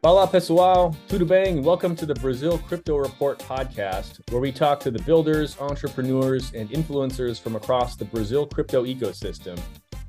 Fala 0.00 0.28
pessoal, 0.28 0.94
tudo 1.08 1.26
bem? 1.26 1.60
Welcome 1.64 1.96
to 1.96 2.06
the 2.06 2.14
Brazil 2.14 2.56
Crypto 2.56 2.98
Report 2.98 3.36
podcast, 3.40 4.20
where 4.30 4.40
we 4.40 4.52
talk 4.52 4.78
to 4.80 4.92
the 4.92 5.02
builders, 5.02 5.58
entrepreneurs, 5.58 6.52
and 6.54 6.70
influencers 6.70 7.40
from 7.40 7.56
across 7.56 7.96
the 7.96 8.04
Brazil 8.04 8.46
crypto 8.46 8.84
ecosystem. 8.84 9.58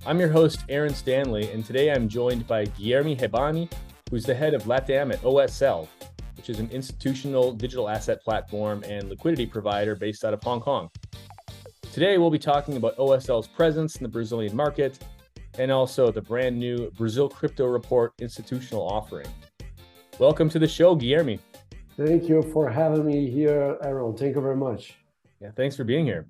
I'm 0.05 0.19
your 0.19 0.29
host, 0.29 0.59
Aaron 0.69 0.93
Stanley, 0.93 1.51
and 1.51 1.65
today 1.65 1.91
I'm 1.91 2.07
joined 2.07 2.45
by 2.45 2.65
Guilherme 2.65 3.19
Rebane, 3.19 3.71
who's 4.11 4.25
the 4.25 4.35
head 4.35 4.53
of 4.53 4.65
LATAM 4.65 5.11
at 5.11 5.23
OSL, 5.23 5.87
which 6.37 6.51
is 6.51 6.59
an 6.59 6.69
institutional 6.69 7.51
digital 7.51 7.89
asset 7.89 8.23
platform 8.23 8.83
and 8.83 9.09
liquidity 9.09 9.47
provider 9.47 9.95
based 9.95 10.23
out 10.23 10.35
of 10.35 10.43
Hong 10.43 10.61
Kong. 10.61 10.91
Today, 11.91 12.19
we'll 12.19 12.29
be 12.29 12.37
talking 12.37 12.77
about 12.77 12.95
OSL's 12.97 13.47
presence 13.47 13.95
in 13.95 14.03
the 14.03 14.09
Brazilian 14.09 14.55
market 14.55 15.03
and 15.57 15.71
also 15.71 16.11
the 16.11 16.21
brand 16.21 16.59
new 16.59 16.91
Brazil 16.91 17.27
Crypto 17.27 17.65
Report 17.65 18.13
institutional 18.19 18.87
offering. 18.87 19.25
Welcome 20.19 20.49
to 20.49 20.59
the 20.59 20.67
show, 20.67 20.97
Guilherme. 20.97 21.39
Thank 21.95 22.27
you 22.27 22.41
for 22.51 22.69
having 22.69 23.05
me 23.05 23.31
here, 23.31 23.77
Aaron. 23.81 24.17
Thank 24.17 24.35
you 24.35 24.41
very 24.41 24.57
much. 24.57 24.95
Yeah, 25.39 25.51
thanks 25.55 25.77
for 25.77 25.85
being 25.85 26.03
here. 26.03 26.27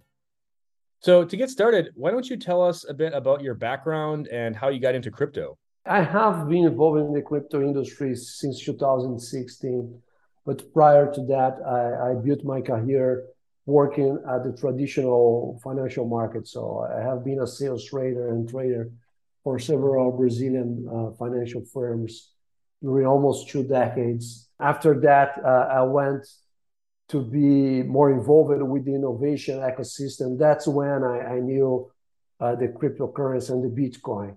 So, 0.99 1.25
to 1.25 1.35
get 1.35 1.49
started, 1.49 1.89
why 1.95 2.11
don't 2.11 2.29
you 2.29 2.37
tell 2.37 2.61
us 2.61 2.85
a 2.87 2.93
bit 2.93 3.13
about 3.13 3.41
your 3.41 3.55
background 3.55 4.27
and 4.27 4.55
how 4.55 4.69
you 4.69 4.79
got 4.79 4.93
into 4.93 5.09
crypto? 5.09 5.57
I 5.87 6.03
have 6.03 6.47
been 6.47 6.65
involved 6.65 6.99
in 6.99 7.13
the 7.13 7.23
crypto 7.23 7.63
industry 7.63 8.15
since 8.15 8.63
2016, 8.63 9.99
but 10.45 10.71
prior 10.71 11.11
to 11.11 11.21
that, 11.25 11.57
I, 11.65 12.11
I 12.11 12.13
built 12.13 12.43
my 12.43 12.61
career 12.61 13.25
working 13.65 14.23
at 14.29 14.43
the 14.43 14.55
traditional 14.55 15.59
financial 15.63 16.07
market. 16.07 16.47
So, 16.47 16.85
I 16.95 17.01
have 17.01 17.25
been 17.25 17.41
a 17.41 17.47
sales 17.47 17.83
trader 17.85 18.29
and 18.29 18.47
trader 18.47 18.91
for 19.43 19.57
several 19.57 20.11
Brazilian 20.11 20.87
uh, 20.87 21.17
financial 21.17 21.65
firms 21.73 22.33
during 22.81 23.05
almost 23.05 23.49
two 23.49 23.63
decades. 23.63 24.49
After 24.59 24.99
that, 25.01 25.41
uh, 25.43 25.67
I 25.71 25.81
went 25.83 26.25
to 27.09 27.21
be 27.21 27.83
more 27.83 28.11
involved 28.11 28.61
with 28.61 28.85
the 28.85 28.93
innovation 28.93 29.59
ecosystem. 29.59 30.37
That's 30.37 30.67
when 30.67 31.03
I, 31.03 31.35
I 31.35 31.39
knew 31.39 31.91
uh, 32.39 32.55
the 32.55 32.67
cryptocurrency 32.67 33.49
and 33.49 33.63
the 33.63 33.81
Bitcoin. 33.81 34.35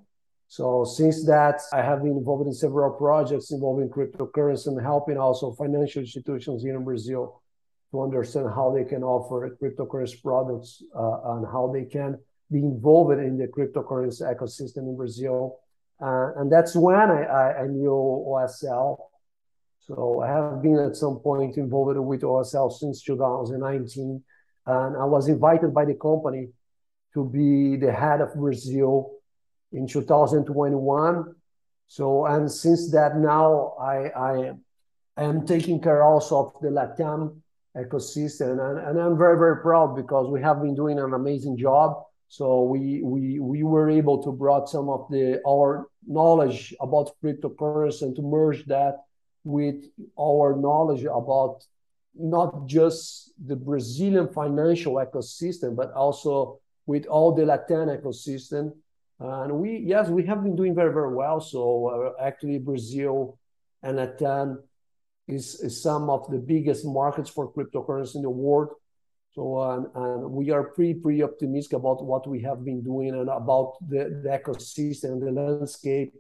So 0.49 0.85
since 0.85 1.25
that, 1.27 1.61
I 1.73 1.83
have 1.83 2.03
been 2.03 2.19
involved 2.19 2.47
in 2.47 2.53
several 2.53 2.91
projects 2.93 3.53
involving 3.53 3.89
cryptocurrency 3.89 4.67
and 4.67 4.81
helping 4.81 5.17
also 5.17 5.53
financial 5.53 6.03
institutions 6.03 6.63
here 6.63 6.77
in 6.77 6.85
Brazil 6.85 7.43
to 7.91 8.03
understand 8.03 8.49
how 8.55 8.71
they 8.75 8.85
can 8.85 9.03
offer 9.03 9.57
cryptocurrency 9.63 10.23
products 10.23 10.83
uh, 10.95 11.37
and 11.37 11.47
how 11.47 11.71
they 11.73 11.85
can 11.85 12.19
be 12.51 12.59
involved 12.59 13.19
in 13.19 13.39
the 13.39 13.47
cryptocurrency 13.47 14.23
ecosystem 14.23 14.89
in 14.89 14.97
Brazil 14.97 15.59
uh, 16.03 16.33
and 16.37 16.51
that's 16.51 16.75
when 16.75 16.97
I, 16.97 17.23
I, 17.23 17.63
I, 17.63 17.67
knew 17.69 17.91
OSL. 17.91 18.99
So 19.87 20.21
I 20.21 20.29
have 20.29 20.61
been 20.61 20.79
at 20.79 20.97
some 20.97 21.21
point 21.21 21.57
involved 21.57 21.97
with 21.97 22.23
OSL 22.23 22.73
since 22.73 23.03
2019. 23.03 24.23
And 24.67 24.97
I 24.97 25.05
was 25.05 25.29
invited 25.29 25.73
by 25.73 25.85
the 25.85 25.95
company 25.95 26.49
to 27.15 27.25
be 27.25 27.77
the 27.77 27.93
head 27.93 28.21
of 28.21 28.35
Brazil 28.35 29.13
in 29.71 29.87
2021. 29.87 31.35
So, 31.87 32.27
and 32.27 32.51
since 32.51 32.91
that 32.91 33.17
now 33.17 33.75
I, 33.81 34.09
I 34.09 34.53
am 35.19 35.47
taking 35.47 35.81
care 35.81 36.03
also 36.03 36.47
of 36.47 36.63
the 36.63 36.69
LATAM 36.69 37.37
ecosystem. 37.77 38.59
And, 38.59 38.79
and 38.89 38.99
I'm 38.99 39.17
very, 39.17 39.39
very 39.39 39.63
proud 39.63 39.95
because 39.95 40.29
we 40.29 40.43
have 40.43 40.63
been 40.63 40.75
doing 40.75 40.99
an 40.99 41.15
amazing 41.15 41.59
job. 41.59 42.03
So 42.27 42.63
we 42.63 43.03
we 43.03 43.39
we 43.41 43.63
were 43.63 43.91
able 43.91 44.23
to 44.23 44.33
brought 44.33 44.71
some 44.71 44.89
of 44.89 45.07
the 45.11 45.43
our 45.47 45.87
knowledge 46.07 46.75
about 46.81 47.17
cryptocurrency 47.23 48.03
and 48.03 48.17
to 48.17 48.23
merge 48.23 48.65
that 48.67 49.05
with 49.45 49.85
our 50.19 50.57
knowledge 50.57 51.05
about 51.05 51.65
not 52.15 52.67
just 52.67 53.33
the 53.47 53.57
Brazilian 53.57 54.29
financial 54.29 54.95
ecosystem, 54.95 55.75
but 55.75 55.93
also 55.93 56.61
with 56.87 57.07
all 57.07 57.33
the 57.33 57.47
Latin 57.47 57.89
ecosystem. 57.89 58.73
And 59.19 59.53
we, 59.55 59.79
yes, 59.79 60.09
we 60.09 60.27
have 60.27 60.43
been 60.43 60.57
doing 60.57 60.75
very, 60.75 60.93
very 60.93 61.15
well. 61.15 61.41
So 61.41 62.15
uh, 62.19 62.23
actually, 62.23 62.59
Brazil 62.59 63.39
and 63.83 63.97
Latin 63.97 64.59
is, 65.29 65.61
is 65.61 65.81
some 65.81 66.11
of 66.11 66.29
the 66.31 66.39
biggest 66.39 66.85
markets 66.85 67.31
for 67.31 67.53
cryptocurrency 67.53 68.17
in 68.17 68.23
the 68.23 68.31
world. 68.31 68.71
So 69.35 69.59
um, 69.59 69.91
and 69.95 70.31
we 70.31 70.51
are 70.51 70.63
pretty 70.63 70.95
pretty 70.95 71.23
optimistic 71.23 71.75
about 71.75 72.05
what 72.05 72.29
we 72.29 72.43
have 72.43 72.65
been 72.65 72.83
doing 72.83 73.11
and 73.11 73.31
about 73.31 73.77
the, 73.89 74.21
the 74.23 74.29
ecosystem, 74.29 75.21
the 75.21 75.33
landscape 75.33 76.15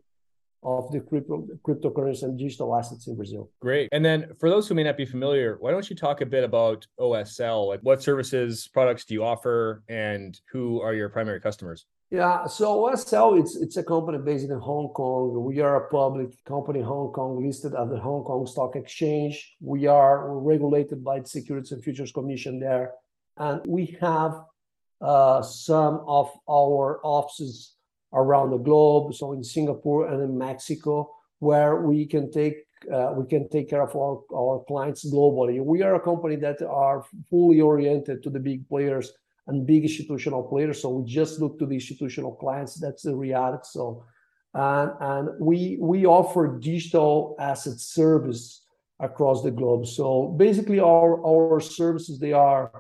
of 0.63 0.91
the 0.93 1.01
crypto 1.01 1.47
cryptocurrency 1.67 2.23
and 2.23 2.39
digital 2.39 2.75
assets 2.75 3.09
in 3.09 3.17
Brazil. 3.17 3.51
Great. 3.61 3.91
And 3.93 4.03
then 4.03 4.33
for 4.39 4.49
those 4.49 4.67
who 4.67 4.75
may 4.75 4.85
not 4.85 4.97
be 4.97 5.05
familiar, 5.05 5.57
why 5.61 5.73
don't 5.73 5.89
you 5.91 5.97
talk 5.97 6.23
a 6.23 6.27
bit 6.27 6.43
about 6.43 6.87
OSL? 6.99 7.67
Like 7.67 7.81
what 7.81 8.03
services, 8.03 8.69
products 8.73 9.05
do 9.05 9.13
you 9.13 9.25
offer, 9.25 9.83
and 9.89 10.41
who 10.51 10.81
are 10.81 10.95
your 10.95 11.11
primary 11.11 11.41
customers? 11.41 11.85
Yeah, 12.11 12.47
so 12.47 12.85
OSL 12.85 13.41
it's 13.41 13.57
it's 13.57 13.77
a 13.77 13.83
company 13.83 14.19
based 14.19 14.49
in 14.49 14.59
Hong 14.59 14.89
Kong. 14.89 15.45
We 15.45 15.61
are 15.61 15.85
a 15.85 15.89
public 15.91 16.43
company 16.45 16.79
in 16.81 16.87
Hong 16.87 17.13
Kong 17.13 17.45
listed 17.45 17.75
at 17.75 17.91
the 17.91 17.99
Hong 17.99 18.23
Kong 18.25 18.47
Stock 18.47 18.77
Exchange. 18.77 19.57
We 19.61 19.87
are 19.87 20.39
regulated 20.39 21.05
by 21.05 21.21
the 21.21 21.29
Securities 21.29 21.73
and 21.73 21.83
Futures 21.85 22.13
Commission 22.13 22.59
there 22.59 22.93
and 23.37 23.61
we 23.67 23.97
have 24.01 24.45
uh, 25.01 25.43
some 25.43 26.03
of 26.07 26.31
our 26.49 27.01
offices 27.03 27.75
around 28.13 28.51
the 28.51 28.59
globe, 28.59 29.15
so 29.15 29.33
in 29.33 29.43
Singapore 29.43 30.09
and 30.09 30.23
in 30.23 30.37
Mexico, 30.37 31.11
where 31.39 31.81
we 31.81 32.07
can 32.07 32.31
take 32.31 32.67
uh, 32.93 33.13
we 33.17 33.25
can 33.27 33.49
take 33.49 33.71
care 33.71 33.83
of 33.83 33.95
our, 33.95 34.21
our 34.35 34.65
clients 34.67 35.09
globally. 35.09 35.63
We 35.65 35.83
are 35.83 35.95
a 35.95 36.01
company 36.01 36.35
that 36.37 36.61
are 36.63 37.05
fully 37.31 37.61
oriented 37.61 38.23
to 38.25 38.31
the 38.31 38.41
big 38.41 38.69
players 38.69 39.13
and 39.47 39.67
big 39.67 39.85
institutional 39.85 40.43
players. 40.43 40.83
So 40.83 40.89
we 40.91 41.05
just 41.05 41.41
look 41.41 41.59
to 41.61 41.67
the 41.67 41.75
institutional 41.75 42.35
clients. 42.35 42.75
That's 42.75 43.03
the 43.03 43.15
reality. 43.15 43.63
So 43.65 44.05
and 44.55 44.93
and 45.01 45.29
we 45.41 45.79
we 45.81 46.07
offer 46.07 46.59
digital 46.59 47.37
asset 47.39 47.79
service 47.79 48.63
across 49.01 49.43
the 49.43 49.51
globe. 49.51 49.87
So 49.87 50.35
basically, 50.37 50.81
our 50.81 51.25
our 51.25 51.61
services 51.61 52.19
they 52.19 52.33
are 52.33 52.71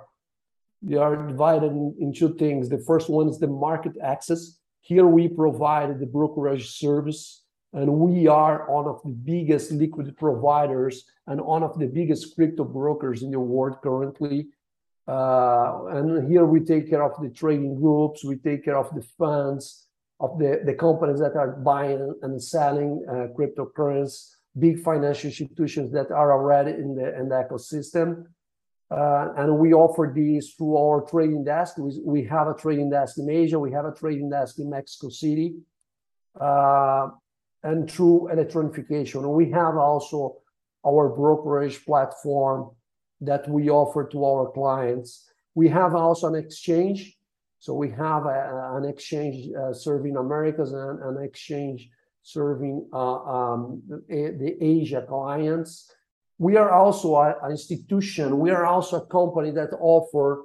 they 0.82 0.96
are 0.96 1.16
divided 1.28 1.72
in, 1.72 1.94
in 2.00 2.12
two 2.12 2.34
things. 2.34 2.68
The 2.68 2.78
first 2.78 3.08
one 3.08 3.28
is 3.28 3.38
the 3.38 3.46
market 3.46 3.92
access. 4.02 4.58
Here 4.80 5.06
we 5.06 5.28
provide 5.28 6.00
the 6.00 6.06
brokerage 6.06 6.70
service, 6.70 7.44
and 7.72 7.88
we 7.90 8.26
are 8.26 8.66
one 8.68 8.86
of 8.86 9.00
the 9.04 9.10
biggest 9.10 9.70
liquid 9.70 10.16
providers 10.16 11.04
and 11.26 11.40
one 11.40 11.62
of 11.62 11.78
the 11.78 11.86
biggest 11.86 12.34
crypto 12.34 12.64
brokers 12.64 13.22
in 13.22 13.30
the 13.30 13.38
world 13.40 13.76
currently. 13.82 14.48
Uh, 15.06 15.86
and 15.86 16.30
here 16.30 16.44
we 16.44 16.60
take 16.60 16.90
care 16.90 17.02
of 17.02 17.20
the 17.22 17.30
trading 17.30 17.74
groups, 17.80 18.24
we 18.24 18.36
take 18.36 18.64
care 18.64 18.76
of 18.76 18.92
the 18.94 19.02
funds, 19.18 19.86
of 20.20 20.38
the, 20.38 20.60
the 20.64 20.74
companies 20.74 21.20
that 21.20 21.34
are 21.36 21.52
buying 21.52 22.14
and 22.22 22.42
selling 22.42 23.04
uh, 23.08 23.26
cryptocurrency, 23.36 24.30
big 24.58 24.82
financial 24.82 25.28
institutions 25.28 25.92
that 25.92 26.10
are 26.10 26.32
already 26.32 26.72
in 26.72 26.94
the, 26.94 27.18
in 27.18 27.28
the 27.28 27.34
ecosystem. 27.34 28.26
Uh, 28.92 29.32
and 29.38 29.58
we 29.58 29.72
offer 29.72 30.12
these 30.14 30.52
through 30.54 30.76
our 30.76 31.00
trading 31.02 31.44
desk. 31.44 31.76
We, 31.78 32.24
have 32.24 32.48
a 32.48 32.54
trading 32.54 32.90
desk 32.90 33.16
in 33.16 33.30
Asia, 33.30 33.58
we 33.58 33.72
have 33.72 33.86
a 33.86 33.92
trading 33.92 34.28
desk 34.28 34.58
in 34.58 34.68
Mexico 34.68 35.08
City, 35.08 35.54
uh, 36.38 37.08
and 37.62 37.90
through 37.90 38.28
electronification. 38.30 39.34
We 39.34 39.50
have 39.52 39.76
also 39.76 40.36
our 40.86 41.08
brokerage 41.08 41.84
platform 41.86 42.70
that 43.22 43.48
we 43.48 43.70
offer 43.70 44.06
to 44.08 44.24
our 44.24 44.50
clients. 44.50 45.26
We 45.54 45.68
have 45.68 45.94
also 45.94 46.26
an 46.26 46.34
exchange. 46.34 47.16
So 47.60 47.72
we 47.74 47.90
have 47.90 48.26
a, 48.26 48.74
an 48.76 48.84
exchange 48.84 49.54
uh, 49.54 49.72
serving 49.72 50.16
Americas 50.16 50.72
and 50.72 51.00
an 51.02 51.22
exchange 51.22 51.88
serving 52.24 52.88
uh, 52.92 52.96
um, 52.98 53.82
the 54.08 54.56
Asia 54.60 55.04
clients 55.08 55.90
we 56.38 56.56
are 56.56 56.70
also 56.70 57.16
an 57.20 57.50
institution. 57.50 58.38
We 58.38 58.50
are 58.50 58.66
also 58.66 58.96
a 58.96 59.06
company 59.06 59.50
that 59.52 59.70
offer. 59.80 60.44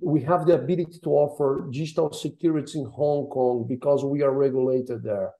We 0.00 0.20
have 0.22 0.46
the 0.46 0.54
ability 0.54 0.98
to 1.04 1.10
offer 1.10 1.68
digital 1.70 2.12
securities 2.12 2.74
in 2.74 2.84
Hong 2.84 3.28
Kong 3.28 3.66
because 3.68 4.04
we 4.04 4.22
are 4.22 4.32
regulated 4.32 5.02
there. 5.02 5.32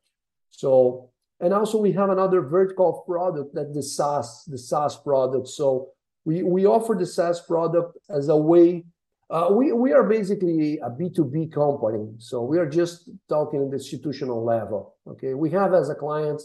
So, 0.50 1.10
and 1.40 1.52
also 1.52 1.78
we 1.78 1.92
have 1.92 2.10
another 2.10 2.40
vertical 2.40 3.04
product 3.06 3.54
that 3.54 3.74
the 3.74 3.82
SaaS, 3.82 4.44
the 4.46 4.56
SaaS 4.56 4.96
product. 4.96 5.48
So 5.48 5.88
we 6.24 6.42
we 6.42 6.66
offer 6.66 6.94
the 6.94 7.06
SaaS 7.06 7.40
product 7.40 7.98
as 8.08 8.28
a 8.28 8.36
way. 8.36 8.84
Uh, 9.28 9.48
we 9.50 9.72
we 9.72 9.92
are 9.92 10.04
basically 10.04 10.78
a 10.78 10.88
B 10.88 11.10
two 11.10 11.24
B 11.24 11.46
company. 11.48 12.14
So 12.18 12.42
we 12.42 12.58
are 12.58 12.68
just 12.68 13.10
talking 13.28 13.62
at 13.64 13.70
the 13.70 13.76
institutional 13.76 14.44
level. 14.44 14.94
Okay, 15.06 15.34
we 15.34 15.50
have 15.50 15.74
as 15.74 15.90
a 15.90 15.94
client 15.94 16.40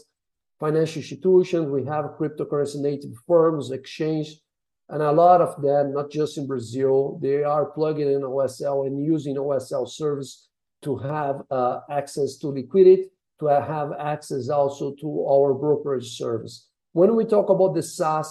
financial 0.62 1.02
institutions, 1.02 1.66
we 1.66 1.84
have 1.84 2.14
cryptocurrency 2.18 2.76
native 2.76 3.14
firms, 3.26 3.72
exchange, 3.72 4.38
and 4.90 5.02
a 5.02 5.10
lot 5.10 5.40
of 5.40 5.60
them, 5.60 5.92
not 5.92 6.08
just 6.08 6.38
in 6.38 6.46
Brazil, 6.46 7.18
they 7.20 7.42
are 7.42 7.66
plugging 7.66 8.08
in 8.12 8.20
OSL 8.20 8.86
and 8.86 9.04
using 9.04 9.34
OSL 9.34 9.88
service 9.88 10.48
to 10.82 10.96
have 10.98 11.42
uh, 11.50 11.80
access 11.90 12.36
to 12.36 12.46
liquidity, 12.48 13.06
to 13.40 13.46
have 13.46 13.90
access 13.98 14.50
also 14.50 14.94
to 15.00 15.26
our 15.28 15.52
brokerage 15.52 16.16
service. 16.16 16.68
when 16.92 17.16
we 17.16 17.24
talk 17.24 17.48
about 17.48 17.74
the 17.74 17.82
SaaS, 17.82 18.28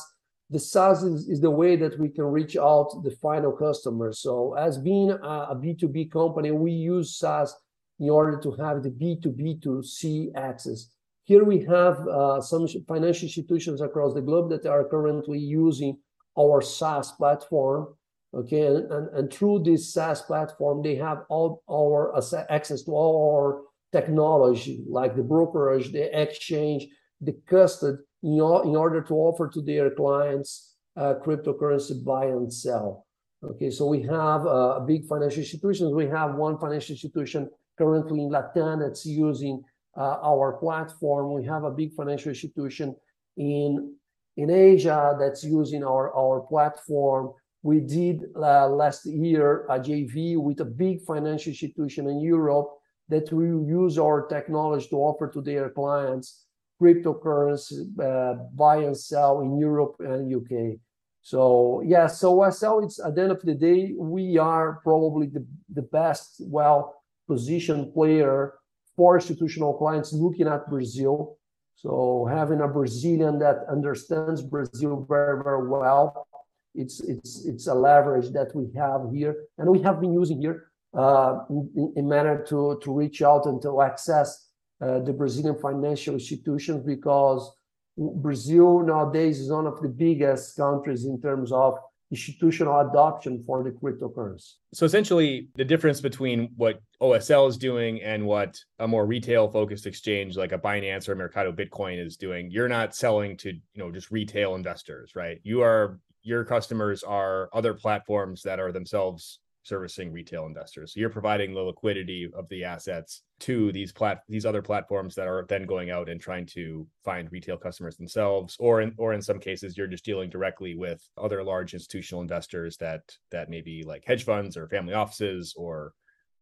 the 0.49 0.59
SaaS 0.59 1.03
is, 1.03 1.27
is 1.27 1.41
the 1.41 1.55
way 1.61 1.75
that 1.75 1.99
we 1.99 2.07
can 2.07 2.25
reach 2.25 2.55
out 2.55 3.01
the 3.03 3.15
final 3.21 3.51
customer. 3.51 4.13
So 4.13 4.53
as 4.53 4.77
being 4.77 5.11
a, 5.11 5.33
a 5.53 5.55
B2B 5.63 6.11
company, 6.11 6.51
we 6.51 6.71
use 6.71 7.17
SaaS 7.17 7.53
in 7.99 8.09
order 8.09 8.39
to 8.39 8.51
have 8.63 8.83
the 8.83 8.93
B2B 9.01 9.61
to 9.63 9.83
C 9.83 10.31
access. 10.35 10.87
Here 11.23 11.43
we 11.43 11.59
have 11.65 12.07
uh, 12.07 12.41
some 12.41 12.67
financial 12.87 13.27
institutions 13.27 13.81
across 13.81 14.13
the 14.13 14.21
globe 14.21 14.49
that 14.49 14.65
are 14.65 14.85
currently 14.85 15.39
using 15.39 15.97
our 16.37 16.61
SaaS 16.61 17.11
platform. 17.11 17.95
Okay, 18.33 18.65
and, 18.65 18.91
and, 18.91 19.09
and 19.09 19.33
through 19.33 19.63
this 19.63 19.93
SaaS 19.93 20.21
platform, 20.21 20.81
they 20.81 20.95
have 20.95 21.23
all 21.29 21.63
our 21.69 22.15
access 22.49 22.83
to 22.83 22.91
all 22.91 23.35
our 23.35 23.61
technology, 23.91 24.83
like 24.87 25.15
the 25.15 25.23
brokerage, 25.23 25.91
the 25.91 26.19
exchange, 26.19 26.87
the 27.19 27.33
custody, 27.45 27.97
in, 28.23 28.35
in 28.35 28.75
order 28.75 29.01
to 29.01 29.13
offer 29.15 29.49
to 29.49 29.61
their 29.61 29.91
clients 29.91 30.75
uh, 30.97 31.15
cryptocurrency 31.23 32.03
buy 32.03 32.25
and 32.25 32.51
sell. 32.51 33.05
Okay, 33.43 33.69
so 33.69 33.87
we 33.87 34.01
have 34.03 34.45
uh, 34.45 34.79
big 34.81 35.05
financial 35.07 35.39
institutions. 35.39 35.93
We 35.93 36.07
have 36.07 36.35
one 36.35 36.59
financial 36.59 36.93
institution 36.93 37.49
currently 37.77 38.21
in 38.21 38.29
Latin 38.29 38.79
that's 38.79 39.05
using 39.05 39.63
our 39.97 40.53
platform. 40.53 41.33
We 41.33 41.45
have 41.45 41.63
a 41.63 41.71
big 41.71 41.93
financial 41.93 42.29
institution 42.29 42.95
in 43.37 43.95
in 44.37 44.49
Asia 44.49 45.15
that's 45.19 45.43
using 45.43 45.83
our 45.83 46.41
platform. 46.49 47.33
We 47.63 47.81
did 47.81 48.25
uh, 48.35 48.69
last 48.69 49.05
year 49.05 49.65
a 49.69 49.79
JV 49.79 50.37
with 50.37 50.61
a 50.61 50.65
big 50.65 51.01
financial 51.01 51.51
institution 51.51 52.07
in 52.07 52.21
Europe 52.21 52.69
that 53.09 53.31
will 53.31 53.67
use 53.67 53.99
our 53.99 54.25
technology 54.27 54.87
to 54.89 54.95
offer 54.95 55.27
to 55.29 55.41
their 55.41 55.69
clients 55.69 56.45
cryptocurrency 56.81 57.87
uh, 57.99 58.33
buy 58.55 58.77
and 58.77 58.97
sell 58.97 59.41
in 59.41 59.57
Europe 59.57 59.95
and 59.99 60.33
UK. 60.33 60.79
So 61.21 61.83
yeah, 61.85 62.07
so 62.07 62.37
OSL, 62.37 62.83
it's 62.83 62.99
at 62.99 63.13
the 63.15 63.21
end 63.21 63.31
of 63.31 63.41
the 63.41 63.53
day, 63.53 63.93
we 63.95 64.37
are 64.37 64.79
probably 64.83 65.27
the, 65.27 65.45
the 65.71 65.83
best, 65.83 66.37
well 66.39 66.95
positioned 67.27 67.93
player 67.93 68.55
for 68.95 69.15
institutional 69.15 69.73
clients 69.73 70.13
looking 70.13 70.47
at 70.47 70.69
Brazil. 70.69 71.37
So 71.75 72.27
having 72.29 72.61
a 72.61 72.67
Brazilian 72.67 73.39
that 73.39 73.65
understands 73.69 74.41
Brazil 74.41 75.05
very, 75.09 75.43
very 75.43 75.67
well, 75.67 76.27
it's 76.75 77.01
it's 77.01 77.45
it's 77.45 77.67
a 77.67 77.73
leverage 77.73 78.31
that 78.31 78.55
we 78.55 78.71
have 78.75 79.01
here, 79.11 79.35
and 79.57 79.69
we 79.69 79.81
have 79.81 79.99
been 79.99 80.13
using 80.13 80.39
here 80.39 80.71
uh, 80.93 81.39
in, 81.49 81.93
in 81.95 82.07
manner 82.07 82.43
to 82.45 82.79
to 82.83 82.93
reach 82.93 83.21
out 83.21 83.45
and 83.45 83.61
to 83.63 83.81
access 83.81 84.49
uh, 84.81 84.99
the 84.99 85.13
Brazilian 85.13 85.57
financial 85.59 86.13
institutions 86.13 86.83
because 86.85 87.51
Brazil 87.97 88.79
nowadays 88.79 89.39
is 89.39 89.51
one 89.51 89.67
of 89.67 89.81
the 89.81 89.89
biggest 89.89 90.55
countries 90.55 91.05
in 91.05 91.21
terms 91.21 91.51
of 91.51 91.77
institutional 92.11 92.81
adoption 92.81 93.41
for 93.47 93.63
the 93.63 93.71
cryptocurrency. 93.71 94.55
So 94.73 94.85
essentially, 94.85 95.47
the 95.55 95.63
difference 95.63 96.01
between 96.01 96.49
what 96.57 96.81
OSL 97.01 97.47
is 97.49 97.57
doing 97.57 98.01
and 98.01 98.25
what 98.25 98.59
a 98.79 98.87
more 98.87 99.05
retail-focused 99.05 99.87
exchange 99.87 100.35
like 100.35 100.51
a 100.51 100.57
Binance 100.57 101.07
or 101.07 101.15
Mercado 101.15 101.51
Bitcoin 101.53 102.05
is 102.05 102.17
doing, 102.17 102.51
you're 102.51 102.67
not 102.67 102.93
selling 102.93 103.37
to 103.37 103.53
you 103.53 103.59
know 103.77 103.91
just 103.91 104.11
retail 104.11 104.55
investors, 104.55 105.13
right? 105.15 105.39
You 105.43 105.61
are 105.61 105.99
your 106.23 106.43
customers 106.43 107.01
are 107.03 107.49
other 107.53 107.73
platforms 107.73 108.43
that 108.43 108.59
are 108.59 108.71
themselves 108.71 109.39
servicing 109.63 110.11
retail 110.11 110.45
investors. 110.45 110.93
So 110.93 110.99
you're 110.99 111.09
providing 111.09 111.53
the 111.53 111.61
liquidity 111.61 112.29
of 112.33 112.47
the 112.49 112.63
assets 112.63 113.23
to 113.41 113.71
these 113.71 113.91
plat 113.91 114.21
these 114.27 114.45
other 114.45 114.61
platforms 114.61 115.15
that 115.15 115.27
are 115.27 115.45
then 115.49 115.65
going 115.65 115.91
out 115.91 116.09
and 116.09 116.19
trying 116.19 116.45
to 116.47 116.87
find 117.03 117.31
retail 117.31 117.57
customers 117.57 117.97
themselves, 117.97 118.55
or 118.59 118.81
in 118.81 118.93
or 118.97 119.13
in 119.13 119.21
some 119.21 119.39
cases 119.39 119.77
you're 119.77 119.87
just 119.87 120.05
dealing 120.05 120.29
directly 120.29 120.75
with 120.75 121.07
other 121.17 121.43
large 121.43 121.73
institutional 121.73 122.21
investors 122.21 122.77
that 122.77 123.01
that 123.31 123.49
may 123.49 123.61
be 123.61 123.83
like 123.83 124.03
hedge 124.05 124.25
funds 124.25 124.57
or 124.57 124.67
family 124.67 124.93
offices 124.93 125.53
or 125.57 125.93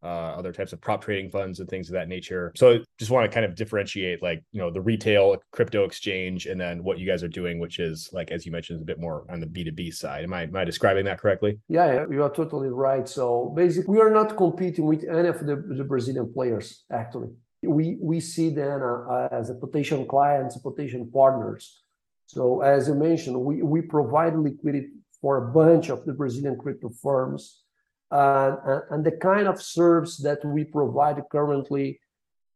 uh, 0.03 0.07
other 0.39 0.51
types 0.51 0.73
of 0.73 0.79
prop 0.81 1.03
trading 1.03 1.29
funds 1.29 1.59
and 1.59 1.69
things 1.69 1.89
of 1.89 1.93
that 1.93 2.07
nature. 2.07 2.51
So 2.55 2.79
just 2.97 3.11
want 3.11 3.29
to 3.29 3.33
kind 3.33 3.45
of 3.45 3.55
differentiate 3.55 4.23
like, 4.23 4.43
you 4.51 4.59
know, 4.59 4.71
the 4.71 4.81
retail 4.81 5.37
crypto 5.51 5.83
exchange 5.83 6.45
and 6.45 6.59
then 6.59 6.83
what 6.83 6.99
you 6.99 7.07
guys 7.07 7.23
are 7.23 7.29
doing, 7.29 7.59
which 7.59 7.79
is 7.79 8.09
like, 8.13 8.31
as 8.31 8.45
you 8.45 8.51
mentioned, 8.51 8.81
a 8.81 8.85
bit 8.85 8.99
more 8.99 9.25
on 9.29 9.39
the 9.39 9.45
B2B 9.45 9.93
side. 9.93 10.23
Am 10.23 10.33
I, 10.33 10.43
am 10.43 10.55
I 10.55 10.63
describing 10.63 11.05
that 11.05 11.19
correctly? 11.19 11.59
Yeah, 11.67 12.05
you 12.09 12.23
are 12.23 12.31
totally 12.31 12.69
right. 12.69 13.07
So 13.07 13.53
basically 13.55 13.95
we 13.95 14.01
are 14.01 14.11
not 14.11 14.37
competing 14.37 14.85
with 14.85 15.03
any 15.03 15.27
of 15.27 15.45
the, 15.45 15.55
the 15.55 15.83
Brazilian 15.83 16.31
players, 16.33 16.83
actually. 16.91 17.29
We, 17.61 17.97
we 18.01 18.21
see 18.21 18.49
them 18.51 18.81
uh, 18.81 19.27
as 19.31 19.49
a 19.49 19.55
potential 19.55 20.05
clients, 20.05 20.57
potential 20.57 21.05
partners. 21.13 21.81
So 22.27 22.61
as 22.61 22.87
you 22.87 22.95
mentioned, 22.95 23.37
we, 23.41 23.61
we 23.61 23.81
provide 23.81 24.37
liquidity 24.37 24.91
for 25.21 25.49
a 25.49 25.51
bunch 25.51 25.89
of 25.89 26.05
the 26.05 26.13
Brazilian 26.13 26.57
crypto 26.57 26.89
firms 27.01 27.63
Uh, 28.11 28.81
and 28.89 29.05
the 29.05 29.11
kind 29.11 29.47
of 29.47 29.61
service 29.61 30.17
that 30.17 30.43
we 30.43 30.63
provide 30.63 31.21
currently 31.31 31.99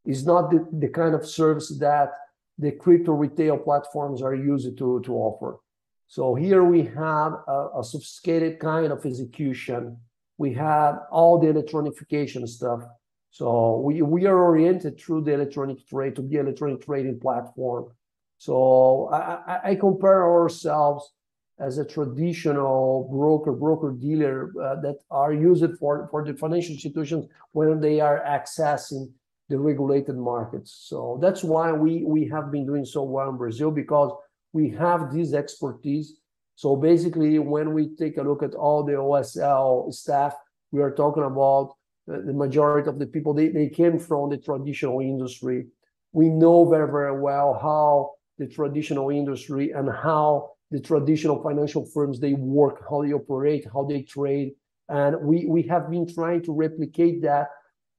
is 0.06 0.26
not 0.26 0.50
the, 0.50 0.68
the 0.80 0.88
kind 0.88 1.14
of 1.14 1.26
service 1.26 1.78
that 1.80 2.10
the 2.58 2.72
crypto 2.72 3.14
retail 3.14 3.58
platforms 3.58 4.22
are 4.22 4.36
used 4.36 4.78
to, 4.78 5.02
to 5.02 5.14
offer. 5.14 5.60
So 6.08 6.36
here 6.36 6.64
we 6.64 6.84
have 6.84 7.34
a, 7.48 7.80
a 7.80 7.84
sophisticated 7.84 8.60
kind 8.60 8.92
of 8.92 9.06
execution. 9.06 9.98
We 10.38 10.54
have 10.54 11.00
all 11.12 11.40
the 11.40 11.48
electronification 11.48 12.48
stuff. 12.48 12.82
So 13.32 13.80
we, 13.80 14.02
we 14.02 14.26
are 14.26 14.38
oriented 14.38 15.00
through 15.00 15.22
the 15.22 15.34
electronic 15.34 15.88
trade 15.88 16.16
to 16.18 16.22
be 16.22 16.36
electronic 16.36 16.86
trading 16.86 17.20
platform. 17.20 17.92
So 18.38 19.10
I, 19.12 19.72
I 19.72 19.76
compare 19.76 20.24
ourselves 20.24 21.12
as 21.64 21.78
a 21.78 21.86
traditional 21.86 23.08
broker, 23.12 23.54
broker 23.54 23.92
dealer 23.92 24.52
uh, 24.62 24.76
that 24.82 24.98
are 25.10 25.34
used 25.34 25.66
for, 25.80 26.08
for 26.12 26.26
the 26.26 26.34
financial 26.34 26.74
institutions 26.74 27.26
when 27.54 27.80
they 27.80 28.02
are 28.02 28.22
accessing 28.28 29.10
the 29.50 29.58
regulated 29.58 30.18
markets. 30.18 30.86
So 30.90 31.20
that's 31.22 31.44
why 31.44 31.72
we, 31.72 32.04
we 32.04 32.28
have 32.28 32.52
been 32.52 32.66
doing 32.66 32.86
so 32.86 33.04
well 33.04 33.30
in 33.30 33.38
Brazil 33.38 33.72
because 33.72 34.12
we 34.52 34.70
have 34.72 35.14
this 35.14 35.34
expertise. 35.34 36.18
So 36.56 36.76
basically, 36.76 37.40
when 37.40 37.74
we 37.74 37.96
take 37.96 38.18
a 38.18 38.24
look 38.24 38.44
at 38.44 38.56
all 38.56 38.84
the 38.84 38.94
OSL 38.94 39.94
staff, 39.94 40.36
we 40.72 40.82
are 40.82 40.92
talking 40.92 41.24
about 41.24 41.76
uh, 42.12 42.18
the 42.26 42.34
majority 42.34 42.90
of 42.90 43.00
the 43.00 43.06
people, 43.06 43.34
they, 43.34 43.48
they 43.48 43.70
came 43.70 43.98
from 43.98 44.30
the 44.30 44.38
traditional 44.38 45.00
industry. 45.00 45.68
We 46.12 46.30
know 46.30 46.66
very, 46.70 46.92
very 46.92 47.20
well 47.20 47.58
how 47.62 48.12
the 48.38 48.48
traditional 48.48 49.10
industry 49.10 49.72
and 49.72 49.90
how 49.90 50.53
the 50.74 50.80
traditional 50.80 51.42
financial 51.44 51.86
firms 51.86 52.20
they 52.20 52.34
work, 52.34 52.84
how 52.90 53.04
they 53.04 53.14
operate, 53.14 53.64
how 53.72 53.84
they 53.84 54.02
trade. 54.02 54.54
And 54.90 55.16
we, 55.22 55.46
we 55.46 55.62
have 55.74 55.90
been 55.90 56.12
trying 56.12 56.42
to 56.46 56.52
replicate 56.52 57.22
that 57.22 57.50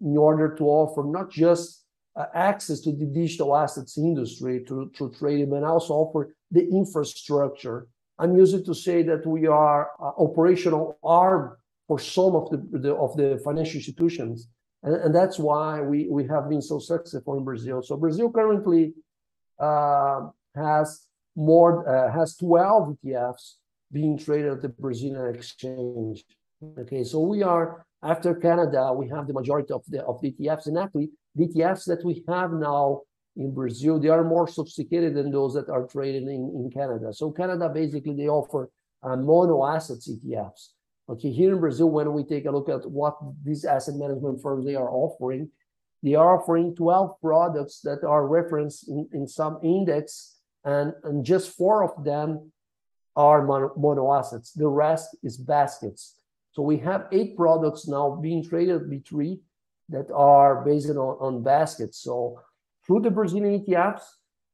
in 0.00 0.16
order 0.18 0.56
to 0.56 0.64
offer 0.64 1.04
not 1.04 1.30
just 1.30 1.84
uh, 2.16 2.26
access 2.34 2.80
to 2.80 2.90
the 2.90 3.06
digital 3.06 3.56
assets 3.56 3.96
industry 3.96 4.64
to, 4.66 4.90
to 4.96 5.12
trading, 5.16 5.50
but 5.50 5.62
also 5.62 5.94
offer 5.94 6.34
the 6.50 6.68
infrastructure. 6.68 7.86
I'm 8.18 8.36
used 8.36 8.66
to 8.66 8.74
say 8.74 9.04
that 9.04 9.24
we 9.24 9.46
are 9.46 9.90
uh, 10.00 10.10
operational 10.18 10.98
arm 11.04 11.56
for 11.86 12.00
some 12.00 12.34
of 12.34 12.50
the, 12.50 12.78
the, 12.78 12.94
of 12.94 13.16
the 13.16 13.40
financial 13.44 13.76
institutions. 13.76 14.48
And, 14.82 14.96
and, 14.96 15.14
that's 15.14 15.38
why 15.38 15.80
we, 15.80 16.08
we 16.10 16.26
have 16.26 16.48
been 16.48 16.62
so 16.62 16.78
successful 16.80 17.38
in 17.38 17.44
Brazil. 17.44 17.82
So 17.82 17.96
Brazil 17.96 18.30
currently 18.32 18.94
uh, 19.60 20.28
has 20.56 21.06
more 21.36 21.88
uh, 21.88 22.12
has 22.12 22.36
12 22.36 22.96
ETFs 23.04 23.54
being 23.92 24.18
traded 24.18 24.52
at 24.52 24.62
the 24.62 24.68
Brazilian 24.68 25.34
exchange. 25.34 26.24
Okay, 26.80 27.04
so 27.04 27.20
we 27.20 27.42
are 27.42 27.84
after 28.02 28.34
Canada, 28.34 28.92
we 28.92 29.08
have 29.08 29.26
the 29.26 29.32
majority 29.32 29.72
of 29.72 29.82
the 29.88 30.02
of 30.04 30.20
the 30.20 30.32
ETFs, 30.32 30.66
and 30.66 30.78
actually 30.78 31.10
the 31.34 31.48
ETFs 31.48 31.84
that 31.86 32.04
we 32.04 32.24
have 32.28 32.52
now 32.52 33.02
in 33.36 33.52
Brazil, 33.52 33.98
they 33.98 34.08
are 34.08 34.22
more 34.22 34.46
sophisticated 34.46 35.14
than 35.14 35.30
those 35.30 35.54
that 35.54 35.68
are 35.68 35.86
traded 35.86 36.22
in, 36.24 36.52
in 36.54 36.70
Canada. 36.72 37.12
So 37.12 37.30
Canada 37.30 37.68
basically 37.68 38.14
they 38.14 38.28
offer 38.28 38.70
uh, 39.02 39.16
mono 39.16 39.66
assets 39.66 40.08
ETFs. 40.08 40.70
Okay, 41.08 41.30
here 41.30 41.52
in 41.52 41.60
Brazil, 41.60 41.90
when 41.90 42.12
we 42.12 42.24
take 42.24 42.46
a 42.46 42.50
look 42.50 42.68
at 42.68 42.88
what 42.88 43.16
these 43.44 43.64
asset 43.64 43.96
management 43.96 44.40
firms 44.40 44.64
they 44.64 44.74
are 44.74 44.88
offering, 44.88 45.50
they 46.02 46.14
are 46.14 46.40
offering 46.40 46.74
12 46.74 47.20
products 47.20 47.80
that 47.80 48.04
are 48.04 48.26
referenced 48.26 48.88
in, 48.88 49.08
in 49.12 49.26
some 49.26 49.58
index 49.62 50.33
and, 50.64 50.92
and 51.04 51.24
just 51.24 51.56
four 51.56 51.84
of 51.84 52.04
them 52.04 52.52
are 53.16 53.44
mono, 53.44 53.72
mono 53.76 54.12
assets. 54.14 54.52
The 54.52 54.68
rest 54.68 55.16
is 55.22 55.36
baskets. 55.36 56.16
So 56.52 56.62
we 56.62 56.78
have 56.78 57.08
eight 57.12 57.36
products 57.36 57.86
now 57.86 58.18
being 58.20 58.44
traded 58.44 58.76
at 58.76 58.88
B3 58.88 59.38
that 59.90 60.10
are 60.12 60.64
based 60.64 60.90
on, 60.90 60.96
on 60.96 61.42
baskets. 61.42 61.98
So 61.98 62.40
through 62.86 63.00
the 63.00 63.10
Brazilian 63.10 63.64
ETFs, 63.64 64.02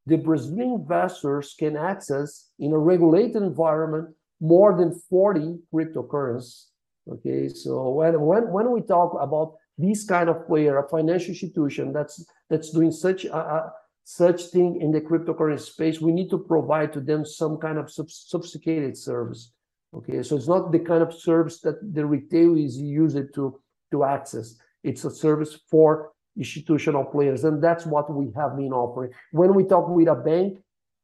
the 0.07 0.17
Brazilian 0.17 0.73
investors 0.73 1.55
can 1.59 1.77
access 1.77 2.51
in 2.59 2.73
a 2.73 2.79
regulated 2.79 3.37
environment 3.37 4.15
more 4.41 4.77
than 4.77 4.99
40 5.11 5.59
cryptocurrencies. 5.73 6.65
Okay, 7.09 7.49
so 7.49 7.91
when, 7.91 8.21
when, 8.21 8.51
when 8.51 8.71
we 8.71 8.83
talk 8.83 9.17
about 9.21 9.55
this 9.77 10.05
kind 10.05 10.29
of 10.29 10.47
player, 10.47 10.79
a 10.79 10.89
financial 10.89 11.31
institution 11.31 11.93
that's 11.93 12.25
that's 12.49 12.71
doing 12.71 12.93
such 12.93 13.25
a, 13.25 13.73
such 14.17 14.47
thing 14.47 14.81
in 14.81 14.91
the 14.91 15.01
cryptocurrency 15.01 15.73
space, 15.73 16.01
we 16.01 16.11
need 16.11 16.31
to 16.31 16.39
provide 16.39 16.93
to 16.93 17.01
them 17.01 17.25
some 17.25 17.57
kind 17.59 17.79
of 17.79 17.91
sophisticated 17.91 18.97
service. 18.97 19.53
Okay, 19.95 20.23
so 20.23 20.37
it's 20.37 20.49
not 20.49 20.73
the 20.73 20.81
kind 20.81 21.03
of 21.03 21.15
service 21.15 21.61
that 21.61 21.79
the 21.95 22.05
retail 22.05 22.57
is 22.57 22.77
used 22.77 23.35
to 23.35 23.61
to 23.93 24.05
access. 24.05 24.57
It's 24.83 25.05
a 25.05 25.11
service 25.11 25.59
for 25.71 26.13
institutional 26.37 27.05
players, 27.05 27.45
and 27.45 27.63
that's 27.63 27.87
what 27.87 28.13
we 28.13 28.27
have 28.37 28.57
been 28.57 28.73
offering. 28.73 29.13
When 29.33 29.55
we 29.55 29.65
talk 29.65 29.89
with 29.89 30.09
a 30.09 30.15
bank, 30.15 30.59